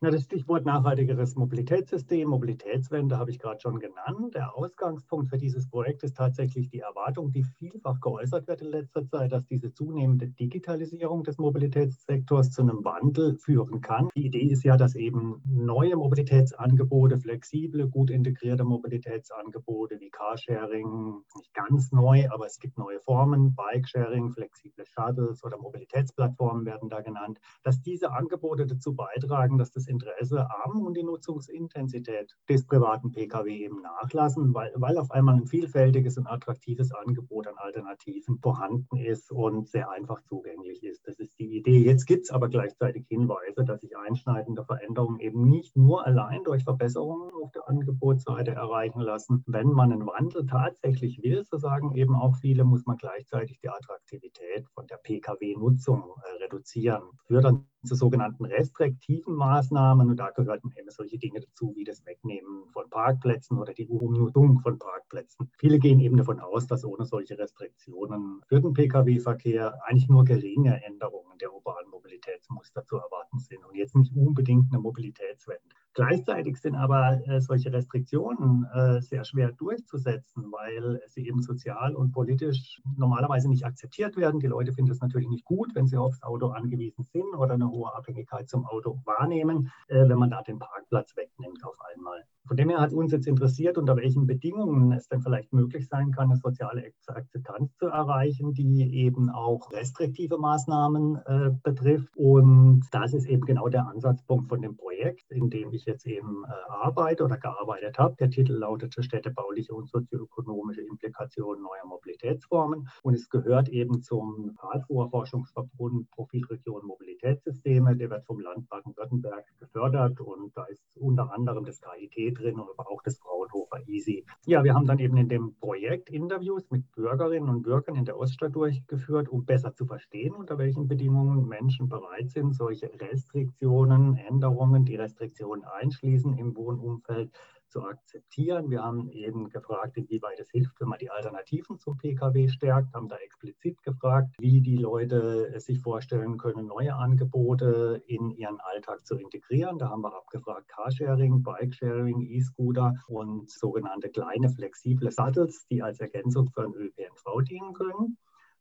Na, 0.00 0.12
das 0.12 0.22
Stichwort 0.22 0.64
nachhaltigeres 0.64 1.34
Mobilitätssystem, 1.34 2.28
Mobilitätswende 2.28 3.18
habe 3.18 3.32
ich 3.32 3.40
gerade 3.40 3.58
schon 3.60 3.80
genannt. 3.80 4.32
Der 4.32 4.56
Ausgangspunkt 4.56 5.28
für 5.28 5.38
dieses 5.38 5.68
Projekt 5.68 6.04
ist 6.04 6.16
tatsächlich 6.16 6.68
die 6.68 6.78
Erwartung, 6.78 7.32
die 7.32 7.42
vielfach 7.42 8.00
geäußert 8.00 8.46
wird 8.46 8.62
in 8.62 8.68
letzter 8.68 9.04
Zeit, 9.08 9.32
dass 9.32 9.44
diese 9.46 9.72
zunehmende 9.72 10.28
Digitalisierung 10.28 11.24
des 11.24 11.38
Mobilitätssektors 11.38 12.52
zu 12.52 12.62
einem 12.62 12.84
Wandel 12.84 13.34
führen 13.38 13.80
kann. 13.80 14.08
Die 14.14 14.26
Idee 14.26 14.46
ist 14.46 14.62
ja, 14.62 14.76
dass 14.76 14.94
eben 14.94 15.42
neue 15.44 15.96
Mobilitätsangebote, 15.96 17.18
flexible, 17.18 17.88
gut 17.88 18.10
integrierte 18.10 18.62
Mobilitätsangebote 18.62 19.98
wie 19.98 20.10
Carsharing, 20.10 21.24
nicht 21.34 21.52
ganz 21.54 21.90
neu, 21.90 22.28
aber 22.30 22.46
es 22.46 22.60
gibt 22.60 22.78
neue 22.78 23.00
Formen, 23.00 23.56
Bikesharing, 23.56 24.30
flexible 24.30 24.84
Shuttles 24.86 25.42
oder 25.42 25.58
Mobilitätsplattformen 25.58 26.64
werden 26.66 26.88
da 26.88 27.00
genannt, 27.00 27.40
dass 27.64 27.82
diese 27.82 28.12
Angebote 28.12 28.64
dazu 28.64 28.94
beitragen, 28.94 29.58
dass 29.58 29.72
das 29.72 29.87
Interesse 29.88 30.46
am 30.64 30.82
und 30.84 30.96
die 30.96 31.02
Nutzungsintensität 31.02 32.36
des 32.48 32.66
privaten 32.66 33.12
Pkw 33.12 33.52
eben 33.52 33.82
nachlassen, 33.82 34.54
weil, 34.54 34.72
weil 34.76 34.98
auf 34.98 35.10
einmal 35.10 35.36
ein 35.36 35.46
vielfältiges 35.46 36.18
und 36.18 36.26
attraktives 36.26 36.92
Angebot 36.92 37.46
an 37.46 37.54
Alternativen 37.56 38.38
vorhanden 38.38 38.96
ist 38.96 39.30
und 39.30 39.68
sehr 39.68 39.90
einfach 39.90 40.22
zugänglich 40.22 40.82
ist. 40.84 41.06
Das 41.06 41.18
ist 41.18 41.38
die 41.38 41.56
Idee. 41.56 41.78
Jetzt 41.78 42.06
gibt 42.06 42.24
es 42.24 42.30
aber 42.30 42.48
gleichzeitig 42.48 43.06
Hinweise, 43.08 43.64
dass 43.64 43.80
sich 43.80 43.96
einschneidende 43.96 44.64
Veränderungen 44.64 45.20
eben 45.20 45.48
nicht 45.48 45.76
nur 45.76 46.06
allein 46.06 46.44
durch 46.44 46.64
Verbesserungen 46.64 47.30
auf 47.42 47.50
der 47.52 47.68
Angebotsseite 47.68 48.52
erreichen 48.52 49.00
lassen. 49.00 49.42
Wenn 49.46 49.68
man 49.68 49.92
einen 49.92 50.06
Wandel 50.06 50.46
tatsächlich 50.46 51.22
will, 51.22 51.44
so 51.44 51.56
sagen 51.56 51.94
eben 51.94 52.14
auch 52.14 52.36
viele, 52.36 52.64
muss 52.64 52.86
man 52.86 52.96
gleichzeitig 52.96 53.58
die 53.60 53.70
Attraktivität 53.70 54.68
von 54.74 54.86
der 54.86 54.96
Pkw-Nutzung 54.96 56.02
äh, 56.22 56.42
reduzieren. 56.44 57.02
Führt 57.26 57.44
dann 57.44 57.66
zu 57.84 57.94
sogenannten 57.94 58.44
restriktiven 58.44 59.34
Maßnahmen. 59.34 60.08
Und 60.08 60.16
da 60.16 60.30
gehörten 60.30 60.72
eben 60.78 60.90
solche 60.90 61.18
Dinge 61.18 61.40
dazu 61.40 61.74
wie 61.76 61.84
das 61.84 62.04
Wegnehmen 62.06 62.68
von 62.72 62.88
Parkplätzen 62.90 63.58
oder 63.58 63.72
die 63.72 63.86
Umnutzung 63.86 64.60
von 64.60 64.78
Parkplätzen. 64.78 65.50
Viele 65.58 65.78
gehen 65.78 66.00
eben 66.00 66.16
davon 66.16 66.40
aus, 66.40 66.66
dass 66.66 66.84
ohne 66.84 67.04
solche 67.04 67.38
Restriktionen 67.38 68.40
für 68.48 68.60
den 68.60 68.72
Pkw-Verkehr 68.72 69.78
eigentlich 69.86 70.08
nur 70.08 70.24
geringe 70.24 70.82
Änderungen 70.84 71.38
der 71.38 71.52
urbanen 71.52 71.90
Mobilitätsmuster 71.90 72.84
zu 72.84 72.96
erwarten 72.96 73.38
sind 73.38 73.64
und 73.64 73.74
jetzt 73.76 73.94
nicht 73.94 74.14
unbedingt 74.14 74.72
eine 74.72 74.80
Mobilitätswende. 74.80 75.77
Gleichzeitig 75.98 76.60
sind 76.60 76.76
aber 76.76 77.26
äh, 77.26 77.40
solche 77.40 77.72
Restriktionen 77.72 78.64
äh, 78.72 79.00
sehr 79.02 79.24
schwer 79.24 79.50
durchzusetzen, 79.50 80.44
weil 80.52 81.00
sie 81.08 81.26
eben 81.26 81.42
sozial 81.42 81.96
und 81.96 82.12
politisch 82.12 82.80
normalerweise 82.96 83.48
nicht 83.48 83.66
akzeptiert 83.66 84.16
werden. 84.16 84.38
Die 84.38 84.46
Leute 84.46 84.72
finden 84.72 84.92
es 84.92 85.00
natürlich 85.00 85.28
nicht 85.28 85.44
gut, 85.44 85.74
wenn 85.74 85.88
sie 85.88 85.96
aufs 85.96 86.22
Auto 86.22 86.50
angewiesen 86.50 87.02
sind 87.02 87.34
oder 87.36 87.54
eine 87.54 87.68
hohe 87.68 87.92
Abhängigkeit 87.92 88.48
zum 88.48 88.64
Auto 88.64 89.02
wahrnehmen, 89.06 89.72
äh, 89.88 90.08
wenn 90.08 90.18
man 90.18 90.30
da 90.30 90.40
den 90.42 90.60
Parkplatz 90.60 91.16
wegnimmt 91.16 91.64
auf 91.64 91.74
einmal. 91.92 92.22
Von 92.48 92.56
dem 92.56 92.70
her 92.70 92.80
hat 92.80 92.94
uns 92.94 93.12
jetzt 93.12 93.26
interessiert, 93.26 93.76
unter 93.76 93.96
welchen 93.96 94.26
Bedingungen 94.26 94.92
es 94.92 95.06
denn 95.08 95.20
vielleicht 95.20 95.52
möglich 95.52 95.86
sein 95.86 96.12
kann, 96.12 96.30
eine 96.30 96.40
soziale 96.40 96.92
Akzeptanz 97.06 97.76
zu 97.76 97.88
erreichen, 97.88 98.54
die 98.54 98.90
eben 98.94 99.28
auch 99.28 99.70
restriktive 99.70 100.38
Maßnahmen 100.38 101.16
äh, 101.26 101.50
betrifft. 101.62 102.16
Und 102.16 102.84
das 102.90 103.12
ist 103.12 103.26
eben 103.26 103.44
genau 103.44 103.68
der 103.68 103.86
Ansatzpunkt 103.86 104.48
von 104.48 104.62
dem 104.62 104.78
Projekt, 104.78 105.30
in 105.30 105.50
dem 105.50 105.74
ich 105.74 105.87
jetzt 105.88 106.06
eben 106.06 106.44
äh, 106.44 106.70
arbeite 106.70 107.24
oder 107.24 107.36
gearbeitet 107.36 107.98
habe. 107.98 108.14
Der 108.16 108.30
Titel 108.30 108.52
lautete 108.52 109.02
Städtebauliche 109.02 109.74
und 109.74 109.88
sozioökonomische 109.88 110.82
Implikationen 110.82 111.62
neuer 111.62 111.86
Mobilitätsformen. 111.86 112.88
Und 113.02 113.14
es 113.14 113.28
gehört 113.28 113.68
eben 113.68 114.02
zum 114.02 114.54
Karlsruher 114.60 115.10
Forschungsverbund 115.10 116.10
Profilregion 116.10 116.86
Mobilitätssysteme. 116.86 117.96
Der 117.96 118.10
wird 118.10 118.24
vom 118.24 118.38
Land 118.38 118.68
Baden-Württemberg 118.68 119.44
gefördert 119.58 120.20
und 120.20 120.56
da 120.56 120.64
ist 120.64 120.82
unter 120.96 121.32
anderem 121.32 121.64
das 121.64 121.80
KIT 121.80 122.38
drin, 122.38 122.60
aber 122.60 122.90
auch 122.90 123.02
das 123.02 123.18
Fraunhofer 123.18 123.86
Easy. 123.88 124.24
Ja, 124.46 124.62
wir 124.62 124.74
haben 124.74 124.86
dann 124.86 124.98
eben 124.98 125.16
in 125.16 125.28
dem 125.28 125.54
Projekt 125.60 126.10
Interviews 126.10 126.70
mit 126.70 126.90
Bürgerinnen 126.92 127.48
und 127.48 127.62
Bürgern 127.62 127.96
in 127.96 128.04
der 128.04 128.18
Oststadt 128.18 128.54
durchgeführt, 128.54 129.28
um 129.28 129.44
besser 129.44 129.74
zu 129.74 129.86
verstehen, 129.86 130.34
unter 130.34 130.58
welchen 130.58 130.88
Bedingungen 130.88 131.48
Menschen 131.48 131.88
bereit 131.88 132.30
sind, 132.30 132.54
solche 132.54 132.90
Restriktionen, 133.00 134.16
Änderungen, 134.16 134.84
die 134.84 134.96
Restriktionen 134.96 135.64
einschließen 135.78 136.36
im 136.36 136.56
Wohnumfeld, 136.56 137.30
zu 137.68 137.82
akzeptieren. 137.82 138.70
Wir 138.70 138.82
haben 138.82 139.08
eben 139.10 139.48
gefragt, 139.50 139.96
inwieweit 139.96 140.38
es 140.40 140.50
hilft, 140.50 140.80
wenn 140.80 140.88
man 140.88 140.98
die 140.98 141.10
Alternativen 141.10 141.78
zum 141.78 141.96
Pkw 141.96 142.48
stärkt, 142.48 142.94
haben 142.94 143.08
da 143.08 143.16
explizit 143.16 143.82
gefragt, 143.82 144.34
wie 144.38 144.60
die 144.60 144.76
Leute 144.76 145.58
sich 145.60 145.80
vorstellen 145.80 146.38
können, 146.38 146.66
neue 146.66 146.94
Angebote 146.94 148.02
in 148.06 148.30
ihren 148.30 148.58
Alltag 148.60 149.06
zu 149.06 149.16
integrieren. 149.16 149.78
Da 149.78 149.90
haben 149.90 150.02
wir 150.02 150.14
abgefragt 150.14 150.68
Carsharing, 150.68 151.42
Bikesharing, 151.42 152.22
E-Scooter 152.22 152.94
und 153.06 153.50
sogenannte 153.50 154.08
kleine 154.08 154.48
flexible 154.48 155.10
Sattles, 155.10 155.66
die 155.70 155.82
als 155.82 156.00
Ergänzung 156.00 156.50
für 156.50 156.62
den 156.62 156.74
ÖPNV 156.74 157.42
dienen 157.46 157.72
können. 157.74 158.16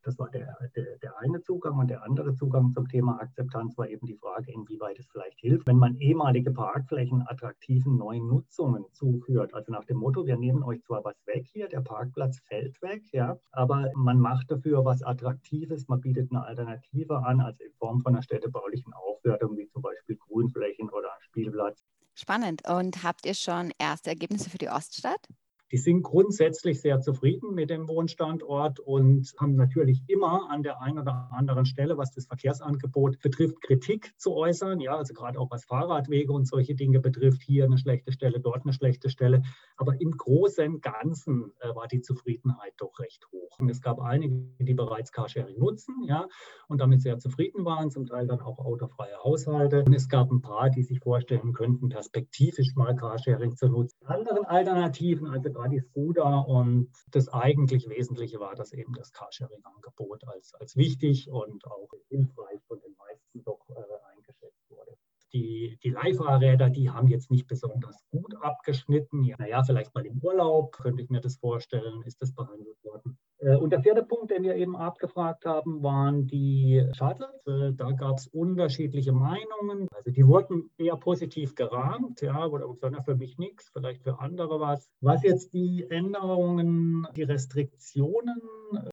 Das 0.08 0.18
war 0.20 0.30
der, 0.30 0.58
der, 0.74 0.98
der, 1.00 1.20
eine 1.20 1.42
Zugang. 1.42 1.78
Und 1.78 1.90
der 1.90 2.02
andere 2.02 2.34
Zugang 2.34 2.72
zum 2.72 2.88
Thema 2.88 3.20
Akzeptanz 3.20 3.78
war 3.78 3.90
eben 3.90 4.08
die 4.08 4.16
Frage, 4.16 4.54
inwieweit 4.54 4.98
es 5.00 5.08
vielleicht 5.08 5.38
hilft, 5.42 5.68
wenn 5.68 5.76
man 5.76 5.98
ehemalige 5.98 6.52
Parkflächen 6.52 7.28
attraktiven 7.28 7.98
neuen 7.98 8.26
Nutzungen 8.26 8.86
zuführt. 8.94 9.54
Also 9.54 9.74
nach 9.74 9.84
dem 9.84 9.98
Motto, 9.98 10.26
wir 10.26 10.38
nehmen 10.38 10.64
euch 10.64 10.82
zwar 10.84 11.04
was 11.04 11.18
weg 11.26 11.46
hier, 11.52 11.68
der 11.68 11.82
Parkplatz 11.82 12.40
fällt 12.48 12.82
weg, 12.82 13.04
ja, 13.12 13.38
aber 13.52 13.92
man 13.96 14.18
macht 14.18 14.50
dafür 14.50 14.86
was 14.86 15.04
Attraktives, 15.04 15.90
man 15.90 16.00
bietet 16.00 16.32
eine 16.32 16.46
Alternative 16.46 17.26
an, 17.26 17.42
also 17.42 17.62
in 17.66 17.74
Form 17.74 18.00
von 18.02 18.14
einer 18.14 18.24
städtebaulichen 18.24 18.94
Aufwertung, 18.94 19.58
wie 19.58 19.68
zum 19.68 19.82
Beispiel 19.82 20.16
Grünflächen 20.16 20.90
oder 20.90 21.10
Spielplatz. 21.20 21.84
Spannend. 22.16 22.62
Und 22.66 23.04
habt 23.04 23.26
ihr 23.26 23.34
schon 23.34 23.74
erste 23.78 24.12
Ergebnisse 24.12 24.50
für 24.50 24.58
die 24.58 24.70
Oststadt? 24.70 25.28
Die 25.72 25.78
sind 25.78 26.02
grundsätzlich 26.04 26.80
sehr 26.80 27.02
zufrieden 27.02 27.54
mit 27.54 27.70
dem 27.70 27.90
Wohnstandort 27.90 28.80
und 28.80 29.34
haben 29.38 29.56
natürlich 29.56 30.02
immer 30.08 30.50
an 30.50 30.64
der 30.64 30.82
einen 30.82 31.00
oder 31.00 31.30
anderen 31.32 31.66
Stelle, 31.66 31.98
was 31.98 32.12
das 32.12 32.28
Verkehrsangebot 32.28 33.20
betrifft, 33.20 33.62
Kritik 33.62 34.14
zu 34.18 34.34
äußern. 34.34 34.80
Ja, 34.80 34.96
also 34.96 35.14
gerade 35.14 35.40
auch 35.40 35.52
was 35.52 35.66
Fahrradwege 35.66 36.32
und 36.32 36.48
solche 36.48 36.74
Dinge 36.74 37.02
betrifft, 37.02 37.42
hier 37.42 37.66
eine 37.66 37.78
schlechte 37.78 38.14
Stelle, 38.14 38.40
dort 38.40 38.64
eine 38.64 38.72
schlechte 38.72 39.10
Stelle. 39.10 39.44
Aber 39.76 40.00
im 40.00 40.12
Großen 40.12 40.80
Ganzen 40.80 41.52
äh, 41.60 41.76
war 41.76 41.88
die 41.88 42.02
Zufriedenheit 42.02 42.74
doch 42.78 43.00
recht 43.00 43.28
hoch. 43.34 43.60
Und 43.60 43.70
es 43.70 43.82
gab 43.82 44.00
einige, 44.00 44.36
die 44.60 44.74
bereits 44.74 45.12
Carsharing 45.12 45.58
nutzen, 45.60 45.96
ja, 46.06 46.28
und 46.68 46.80
damit 46.80 47.02
sehr 47.02 47.18
zufrieden 47.18 47.66
waren, 47.66 47.92
zum 47.92 48.06
Teil 48.06 48.28
dann 48.28 48.40
auch 48.40 48.60
autofreie 48.60 49.18
Haushalte. 49.24 49.84
Und 49.84 49.94
es 49.94 50.08
gab 50.08 50.32
ein 50.32 50.42
paar, 50.42 50.70
die 50.70 50.84
sich 50.84 51.00
vorstellen 51.00 51.52
könnten, 51.52 51.90
perspektivisch 51.90 52.76
mal 52.76 52.96
Carsharing 52.96 53.58
zu 53.58 53.68
nutzen. 53.68 53.98
Anderen 54.06 54.46
Alternativen, 54.46 55.28
also 55.28 55.57
war 55.58 55.68
die 55.68 55.80
Scooter 55.80 56.48
und 56.48 56.92
das 57.12 57.30
eigentlich 57.30 57.90
Wesentliche 57.90 58.40
war, 58.40 58.56
dass 58.56 58.72
eben 58.74 58.94
das 58.94 59.12
Carsharing-Angebot 59.12 60.28
als, 60.28 60.54
als 60.56 60.76
wichtig 60.76 61.30
und 61.30 61.66
auch 61.66 61.90
hilfreich 62.10 62.62
von 62.68 62.80
den 62.80 62.96
meisten 62.98 63.44
doch 63.44 63.68
äh, 63.70 64.14
eingeschätzt 64.14 64.70
wurde. 64.70 64.98
Die, 65.34 65.78
die 65.84 65.90
Leihfahrräder, 65.90 66.70
die 66.70 66.90
haben 66.90 67.08
jetzt 67.08 67.32
nicht 67.32 67.48
besonders 67.48 67.98
gut 68.12 68.36
abgeschnitten. 68.42 69.24
Ja, 69.24 69.36
naja, 69.38 69.64
vielleicht 69.64 69.94
mal 69.94 70.06
im 70.06 70.20
Urlaub 70.20 70.78
könnte 70.78 71.04
ich 71.04 71.10
mir 71.10 71.22
das 71.22 71.38
vorstellen, 71.38 72.02
ist 72.04 72.22
das 72.22 72.34
behandelt 72.34 72.82
worden. 72.84 73.18
Äh, 73.40 73.56
und 73.56 73.72
der 73.72 73.82
vierte 73.82 74.04
Punkt, 74.04 74.32
den 74.32 74.44
wir 74.44 74.56
eben 74.56 74.76
abgefragt 74.76 75.46
haben, 75.46 75.84
waren 75.84 76.28
die 76.28 76.84
Shuttles. 76.94 77.46
Äh, 77.46 77.74
da 77.74 77.92
gab 77.92 78.18
es 78.18 78.28
unterschiedliche 78.28 79.12
Meinungen. 79.12 79.88
Also 79.94 80.12
die 80.12 80.26
wurden 80.26 80.70
eher 80.78 80.98
positiv 80.98 81.56
gerahmt. 81.56 82.22
Ja, 82.22 82.52
wurde 82.52 82.68
gesagt, 82.68 83.06
für 83.06 83.16
mich 83.16 83.38
nichts, 83.38 83.70
vielleicht 83.72 84.04
für 84.04 84.20
andere 84.20 84.60
was. 84.60 84.90
Was 85.02 85.24
jetzt 85.24 85.54
die 85.54 85.86
Änderungen, 85.90 87.08
die 87.16 87.24
Restriktionen 87.24 88.42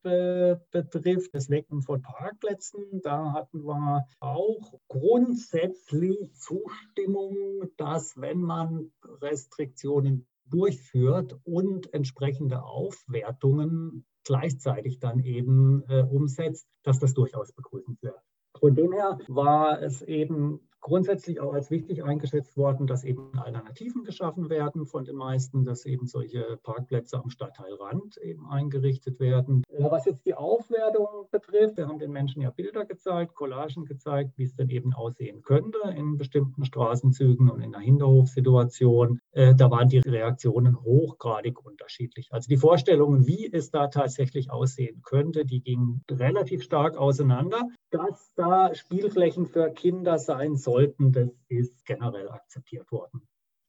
äh, 0.05 0.57
betrifft, 0.71 1.35
das 1.35 1.51
Wecken 1.51 1.83
von 1.83 2.03
Parkplätzen, 2.03 3.01
da 3.03 3.33
hatten 3.33 3.65
wir 3.65 4.07
auch 4.21 4.75
grundsätzlich 4.89 6.35
Zustimmung, 6.35 7.65
dass 7.77 8.21
wenn 8.21 8.41
man 8.41 8.93
Restriktionen 9.21 10.27
durchführt 10.47 11.37
und 11.45 11.93
entsprechende 11.95 12.63
Aufwertungen 12.63 14.05
gleichzeitig 14.25 14.99
dann 14.99 15.21
eben 15.21 15.83
äh, 15.89 16.03
umsetzt, 16.03 16.67
dass 16.83 16.99
das 16.99 17.15
durchaus 17.15 17.53
begrüßenswert. 17.53 18.21
Von 18.59 18.75
dem 18.75 18.93
her 18.93 19.19
war 19.29 19.83
es 19.83 20.03
eben 20.03 20.61
grundsätzlich 20.85 21.41
auch 21.41 21.55
als 21.55 21.71
wichtig 21.71 22.05
eingeschätzt 22.05 22.59
worden, 22.59 22.87
dass 22.87 23.05
eben 23.05 23.33
Alternativen 23.39 24.05
geschaffen 24.05 24.51
werden 24.51 24.85
von 24.85 25.07
den 25.07 25.17
meisten, 25.17 25.65
dass 25.65 25.87
eben 25.87 26.07
solche 26.07 26.59
Parkplätze 26.63 27.19
am 27.19 27.31
Stadtteilrand 27.31 28.19
eben 28.19 28.47
eingerichtet 28.51 29.19
werden. 29.19 29.65
Was 29.79 30.05
jetzt 30.05 30.27
die 30.27 30.35
Aufwertung 30.35 31.07
betrifft, 31.31 31.79
wir 31.79 31.89
haben 31.89 31.99
den 31.99 32.13
Menschen 32.13 32.43
ja 32.43 32.51
Bilder 32.51 32.85
gezeigt, 32.85 33.35
Collagen 33.35 33.87
gezeigt, 33.87 34.37
wie 34.37 34.45
es 34.45 34.55
denn 34.55 34.69
eben 34.69 34.93
aussehen 34.93 35.41
könnte 35.41 35.79
in 35.97 36.19
bestimmten 36.19 36.67
Straßenzügen 36.67 37.49
und 37.49 37.63
in 37.63 37.75
einer 37.75 37.83
Hinterhofsituation. 37.83 39.21
Äh, 39.33 39.55
da 39.55 39.71
waren 39.71 39.89
die 39.89 40.01
Reaktionen 40.01 40.83
hochgradig 40.83 41.65
unterschiedlich. 41.65 42.29
Also 42.31 42.49
die 42.49 42.59
Vorstellungen, 42.59 43.27
wie 43.27 43.51
es 43.51 43.71
da 43.71 43.87
tatsächlich 43.87 44.51
aussehen 44.51 45.01
könnte, 45.03 45.47
die 45.47 45.63
gingen 45.63 46.03
relativ 46.11 46.63
stark 46.63 46.99
auseinander. 46.99 47.71
Dass 47.91 48.33
da 48.35 48.75
Spielflächen 48.75 49.47
für 49.47 49.71
Kinder 49.71 50.19
sein 50.19 50.57
sollten, 50.75 51.13
das 51.13 51.31
ist 51.49 51.85
generell 51.87 52.29
akzeptiert 52.29 52.91
worden. 52.91 53.23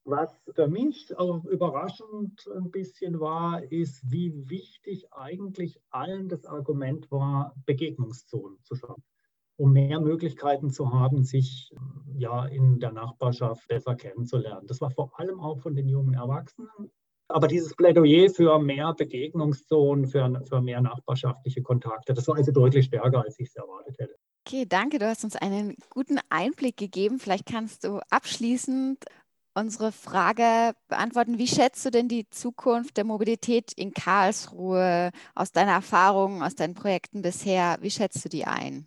Was 0.04 0.40
für 0.54 0.68
mich 0.68 1.16
auch 1.16 1.44
überraschend 1.44 2.48
ein 2.56 2.70
bisschen 2.70 3.18
war, 3.20 3.62
ist, 3.72 4.00
wie 4.10 4.48
wichtig 4.48 5.12
eigentlich 5.12 5.80
allen 5.90 6.28
das 6.28 6.46
Argument 6.46 7.10
war, 7.10 7.54
Begegnungszonen 7.64 8.58
zu 8.62 8.76
schaffen, 8.76 9.02
um 9.56 9.72
mehr 9.72 10.00
Möglichkeiten 10.00 10.70
zu 10.70 10.92
haben, 10.92 11.24
sich 11.24 11.72
ja 12.16 12.46
in 12.46 12.78
der 12.78 12.92
Nachbarschaft 12.92 13.66
besser 13.68 13.96
kennenzulernen. 13.96 14.66
Das 14.66 14.80
war 14.80 14.90
vor 14.90 15.18
allem 15.18 15.40
auch 15.40 15.60
von 15.60 15.74
den 15.74 15.88
jungen 15.88 16.14
Erwachsenen. 16.14 16.90
Aber 17.28 17.48
dieses 17.48 17.74
Plädoyer 17.74 18.30
für 18.30 18.60
mehr 18.60 18.94
Begegnungszonen, 18.94 20.06
für, 20.06 20.40
für 20.48 20.60
mehr 20.60 20.80
nachbarschaftliche 20.80 21.62
Kontakte, 21.62 22.14
das 22.14 22.28
war 22.28 22.36
also 22.36 22.52
deutlich 22.52 22.86
stärker, 22.86 23.22
als 23.22 23.40
ich 23.40 23.48
es 23.48 23.56
erwartet 23.56 23.98
hätte. 23.98 24.15
Okay, 24.46 24.64
danke. 24.64 25.00
Du 25.00 25.08
hast 25.08 25.24
uns 25.24 25.34
einen 25.34 25.76
guten 25.90 26.20
Einblick 26.30 26.76
gegeben. 26.76 27.18
Vielleicht 27.18 27.46
kannst 27.46 27.82
du 27.82 27.98
abschließend 28.10 29.04
unsere 29.54 29.90
Frage 29.90 30.76
beantworten. 30.86 31.38
Wie 31.38 31.48
schätzt 31.48 31.84
du 31.84 31.90
denn 31.90 32.06
die 32.06 32.28
Zukunft 32.30 32.96
der 32.96 33.02
Mobilität 33.04 33.72
in 33.72 33.92
Karlsruhe 33.92 35.10
aus 35.34 35.50
deiner 35.50 35.72
Erfahrung, 35.72 36.44
aus 36.44 36.54
deinen 36.54 36.74
Projekten 36.74 37.22
bisher? 37.22 37.78
Wie 37.80 37.90
schätzt 37.90 38.24
du 38.24 38.28
die 38.28 38.44
ein? 38.44 38.86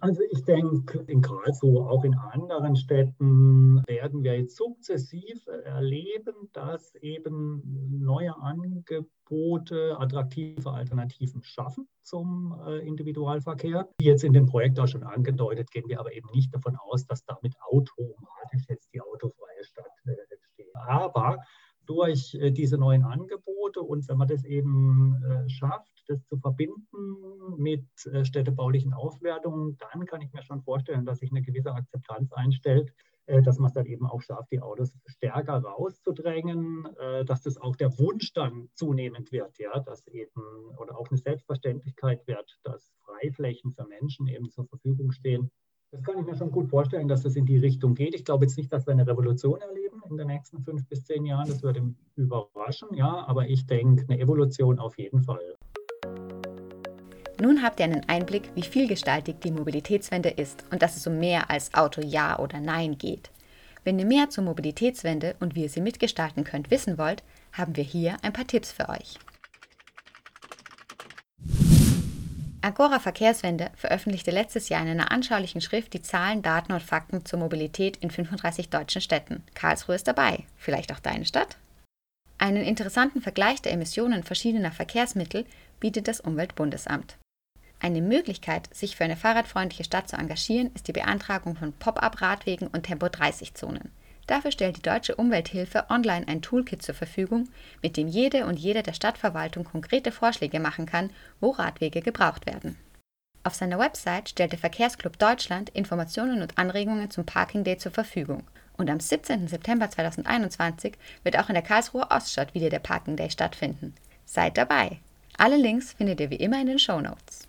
Also 0.00 0.22
ich 0.30 0.44
denke, 0.44 1.00
in 1.06 1.22
Karlsruhe, 1.22 1.88
auch 1.88 2.04
in 2.04 2.14
anderen 2.14 2.76
Städten 2.76 3.82
werden 3.86 4.22
wir 4.22 4.38
jetzt 4.38 4.56
sukzessiv 4.56 5.46
erleben, 5.64 6.34
dass 6.52 6.94
eben 6.96 7.62
neue 7.90 8.36
Angebote, 8.36 9.96
attraktive 9.98 10.70
Alternativen 10.70 11.42
schaffen 11.42 11.88
zum 12.02 12.56
äh, 12.66 12.86
Individualverkehr. 12.86 13.88
Wie 13.98 14.06
jetzt 14.06 14.24
in 14.24 14.32
dem 14.32 14.46
Projekt 14.46 14.78
auch 14.78 14.88
schon 14.88 15.02
angedeutet, 15.02 15.70
gehen 15.70 15.88
wir 15.88 16.00
aber 16.00 16.12
eben 16.12 16.28
nicht 16.32 16.54
davon 16.54 16.76
aus, 16.76 17.06
dass 17.06 17.24
damit 17.24 17.54
automatisch 17.70 18.64
jetzt 18.68 18.92
die 18.92 19.00
autofreie 19.00 19.64
Stadt 19.64 19.86
äh, 20.06 20.12
entsteht. 20.32 20.74
Aber 20.74 21.38
durch 21.86 22.34
äh, 22.34 22.50
diese 22.50 22.78
neuen 22.78 23.04
Angebote 23.04 23.80
und 23.80 24.08
wenn 24.08 24.18
man 24.18 24.28
das 24.28 24.44
eben 24.44 25.16
schafft, 25.48 25.96
das 26.08 26.24
zu 26.26 26.36
verbinden 26.38 27.56
mit 27.56 27.84
äh, 28.06 28.24
städtebaulichen 28.24 28.92
Aufwertungen, 28.92 29.76
dann 29.78 30.06
kann 30.06 30.20
ich 30.20 30.32
mir 30.32 30.42
schon 30.42 30.62
vorstellen, 30.62 31.04
dass 31.04 31.20
sich 31.20 31.30
eine 31.30 31.42
gewisse 31.42 31.72
Akzeptanz 31.72 32.32
einstellt, 32.32 32.92
äh, 33.26 33.42
dass 33.42 33.58
man 33.58 33.68
es 33.68 33.74
dann 33.74 33.86
eben 33.86 34.06
auch 34.06 34.22
schafft, 34.22 34.52
die 34.52 34.60
Autos 34.60 34.92
stärker 35.06 35.58
rauszudrängen, 35.58 36.86
äh, 36.98 37.24
dass 37.24 37.42
das 37.42 37.58
auch 37.58 37.76
der 37.76 37.98
Wunsch 37.98 38.32
dann 38.32 38.68
zunehmend 38.74 39.32
wird, 39.32 39.58
ja, 39.58 39.78
dass 39.80 40.06
eben 40.08 40.42
oder 40.78 40.98
auch 40.98 41.08
eine 41.10 41.18
Selbstverständlichkeit 41.18 42.26
wird, 42.26 42.58
dass 42.62 42.92
Freiflächen 43.04 43.72
für 43.72 43.86
Menschen 43.86 44.26
eben 44.26 44.50
zur 44.50 44.66
Verfügung 44.66 45.12
stehen. 45.12 45.50
Das 45.92 46.02
kann 46.02 46.18
ich 46.18 46.26
mir 46.26 46.36
schon 46.36 46.50
gut 46.50 46.68
vorstellen, 46.68 47.08
dass 47.08 47.22
das 47.22 47.36
in 47.36 47.46
die 47.46 47.58
Richtung 47.58 47.94
geht. 47.94 48.14
Ich 48.14 48.24
glaube 48.24 48.44
jetzt 48.44 48.56
nicht, 48.56 48.72
dass 48.72 48.86
wir 48.86 48.92
eine 48.92 49.06
Revolution 49.06 49.60
erleben 49.60 49.85
in 50.10 50.16
den 50.16 50.28
nächsten 50.28 50.62
fünf 50.62 50.86
bis 50.88 51.04
zehn 51.04 51.24
Jahren. 51.24 51.48
Das 51.48 51.62
würde 51.62 51.80
mich 51.80 51.96
überraschen, 52.16 52.88
ja, 52.94 53.24
aber 53.26 53.48
ich 53.48 53.66
denke, 53.66 54.04
eine 54.08 54.20
Evolution 54.20 54.78
auf 54.78 54.98
jeden 54.98 55.22
Fall. 55.22 55.56
Nun 57.40 57.62
habt 57.62 57.80
ihr 57.80 57.84
einen 57.84 58.08
Einblick, 58.08 58.50
wie 58.54 58.62
vielgestaltig 58.62 59.40
die 59.40 59.50
Mobilitätswende 59.50 60.30
ist 60.30 60.64
und 60.72 60.80
dass 60.80 60.96
es 60.96 61.06
um 61.06 61.18
mehr 61.18 61.50
als 61.50 61.74
Auto 61.74 62.00
Ja 62.00 62.38
oder 62.38 62.60
Nein 62.60 62.96
geht. 62.96 63.30
Wenn 63.84 63.98
ihr 63.98 64.06
mehr 64.06 64.30
zur 64.30 64.44
Mobilitätswende 64.44 65.36
und 65.38 65.54
wie 65.54 65.62
ihr 65.62 65.68
sie 65.68 65.80
mitgestalten 65.80 66.44
könnt 66.44 66.70
wissen 66.70 66.98
wollt, 66.98 67.22
haben 67.52 67.76
wir 67.76 67.84
hier 67.84 68.16
ein 68.22 68.32
paar 68.32 68.46
Tipps 68.46 68.72
für 68.72 68.88
euch. 68.88 69.18
Agora 72.66 72.98
Verkehrswende 72.98 73.70
veröffentlichte 73.76 74.32
letztes 74.32 74.68
Jahr 74.68 74.82
in 74.82 74.88
einer 74.88 75.12
anschaulichen 75.12 75.60
Schrift 75.60 75.92
die 75.92 76.02
Zahlen, 76.02 76.42
Daten 76.42 76.72
und 76.72 76.82
Fakten 76.82 77.24
zur 77.24 77.38
Mobilität 77.38 77.96
in 77.98 78.10
35 78.10 78.70
deutschen 78.70 79.00
Städten. 79.00 79.44
Karlsruhe 79.54 79.94
ist 79.94 80.08
dabei. 80.08 80.42
Vielleicht 80.56 80.90
auch 80.92 80.98
deine 80.98 81.26
Stadt? 81.26 81.58
Einen 82.38 82.64
interessanten 82.64 83.22
Vergleich 83.22 83.62
der 83.62 83.70
Emissionen 83.70 84.24
verschiedener 84.24 84.72
Verkehrsmittel 84.72 85.46
bietet 85.78 86.08
das 86.08 86.18
Umweltbundesamt. 86.18 87.16
Eine 87.78 88.02
Möglichkeit, 88.02 88.68
sich 88.74 88.96
für 88.96 89.04
eine 89.04 89.16
fahrradfreundliche 89.16 89.84
Stadt 89.84 90.08
zu 90.08 90.16
engagieren, 90.16 90.72
ist 90.74 90.88
die 90.88 90.92
Beantragung 90.92 91.54
von 91.54 91.72
Pop-up-Radwegen 91.72 92.66
und 92.66 92.82
Tempo-30-Zonen. 92.82 93.92
Dafür 94.26 94.50
stellt 94.50 94.76
die 94.76 94.82
Deutsche 94.82 95.14
Umwelthilfe 95.14 95.86
online 95.88 96.26
ein 96.26 96.42
Toolkit 96.42 96.82
zur 96.82 96.94
Verfügung, 96.94 97.48
mit 97.82 97.96
dem 97.96 98.08
jede 98.08 98.46
und 98.46 98.58
jeder 98.58 98.82
der 98.82 98.92
Stadtverwaltung 98.92 99.64
konkrete 99.64 100.10
Vorschläge 100.10 100.58
machen 100.58 100.86
kann, 100.86 101.10
wo 101.40 101.50
Radwege 101.50 102.00
gebraucht 102.00 102.46
werden. 102.46 102.76
Auf 103.44 103.54
seiner 103.54 103.78
Website 103.78 104.30
stellt 104.30 104.50
der 104.50 104.58
Verkehrsclub 104.58 105.18
Deutschland 105.18 105.70
Informationen 105.70 106.42
und 106.42 106.58
Anregungen 106.58 107.10
zum 107.10 107.24
Parking 107.24 107.62
Day 107.62 107.78
zur 107.78 107.92
Verfügung. 107.92 108.42
Und 108.76 108.90
am 108.90 108.98
17. 108.98 109.46
September 109.46 109.88
2021 109.88 110.94
wird 111.22 111.38
auch 111.38 111.48
in 111.48 111.54
der 111.54 111.62
Karlsruher 111.62 112.08
Oststadt 112.10 112.54
wieder 112.54 112.70
der 112.70 112.80
Parking 112.80 113.16
Day 113.16 113.30
stattfinden. 113.30 113.94
Seid 114.24 114.58
dabei! 114.58 114.98
Alle 115.38 115.56
Links 115.56 115.92
findet 115.92 116.18
ihr 116.18 116.30
wie 116.30 116.36
immer 116.36 116.60
in 116.60 116.66
den 116.66 116.78
Show 116.80 117.00
Notes. 117.00 117.46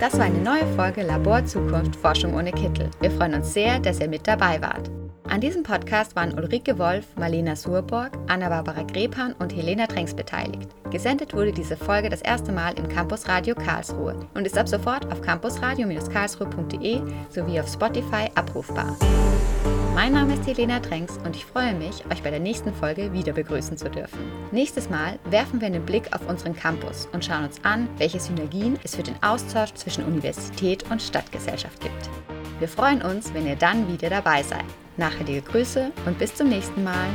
Das 0.00 0.18
war 0.18 0.24
eine 0.24 0.38
neue 0.38 0.66
Folge 0.74 1.02
Labor 1.02 1.44
Zukunft 1.44 1.94
Forschung 1.96 2.34
ohne 2.34 2.52
Kittel. 2.52 2.90
Wir 3.00 3.10
freuen 3.10 3.34
uns 3.34 3.52
sehr, 3.52 3.78
dass 3.78 4.00
ihr 4.00 4.08
mit 4.08 4.26
dabei 4.26 4.60
wart. 4.60 4.90
An 5.30 5.40
diesem 5.40 5.62
Podcast 5.62 6.16
waren 6.16 6.36
Ulrike 6.36 6.76
Wolf, 6.76 7.06
Marlena 7.16 7.54
Surborg, 7.54 8.18
Anna-Barbara 8.26 8.82
Grepan 8.82 9.32
und 9.34 9.54
Helena 9.54 9.86
Tränks 9.86 10.12
beteiligt. 10.12 10.68
Gesendet 10.90 11.32
wurde 11.34 11.52
diese 11.52 11.76
Folge 11.76 12.08
das 12.08 12.20
erste 12.20 12.50
Mal 12.50 12.76
im 12.76 12.88
Campus 12.88 13.28
Radio 13.28 13.54
Karlsruhe 13.54 14.16
und 14.34 14.44
ist 14.44 14.58
ab 14.58 14.68
sofort 14.68 15.06
auf 15.12 15.22
campusradio-karlsruhe.de 15.22 17.00
sowie 17.28 17.60
auf 17.60 17.72
Spotify 17.72 18.28
abrufbar. 18.34 18.96
Mein 19.94 20.14
Name 20.14 20.34
ist 20.34 20.48
Helena 20.48 20.80
Tränks 20.80 21.16
und 21.24 21.36
ich 21.36 21.46
freue 21.46 21.74
mich, 21.74 22.04
euch 22.10 22.24
bei 22.24 22.30
der 22.30 22.40
nächsten 22.40 22.74
Folge 22.74 23.12
wieder 23.12 23.32
begrüßen 23.32 23.76
zu 23.76 23.88
dürfen. 23.88 24.18
Nächstes 24.50 24.90
Mal 24.90 25.20
werfen 25.26 25.60
wir 25.60 25.68
einen 25.68 25.86
Blick 25.86 26.12
auf 26.12 26.28
unseren 26.28 26.56
Campus 26.56 27.08
und 27.12 27.24
schauen 27.24 27.44
uns 27.44 27.62
an, 27.62 27.88
welche 27.98 28.18
Synergien 28.18 28.80
es 28.82 28.96
für 28.96 29.04
den 29.04 29.22
Austausch 29.22 29.74
zwischen 29.74 30.04
Universität 30.04 30.90
und 30.90 31.00
Stadtgesellschaft 31.00 31.80
gibt. 31.80 32.10
Wir 32.58 32.68
freuen 32.68 33.00
uns, 33.00 33.32
wenn 33.32 33.46
ihr 33.46 33.56
dann 33.56 33.86
wieder 33.86 34.10
dabei 34.10 34.42
seid. 34.42 34.64
Nachhaltige 35.00 35.40
Grüße 35.40 35.92
und 36.04 36.18
bis 36.18 36.34
zum 36.34 36.50
nächsten 36.50 36.84
Mal. 36.84 37.08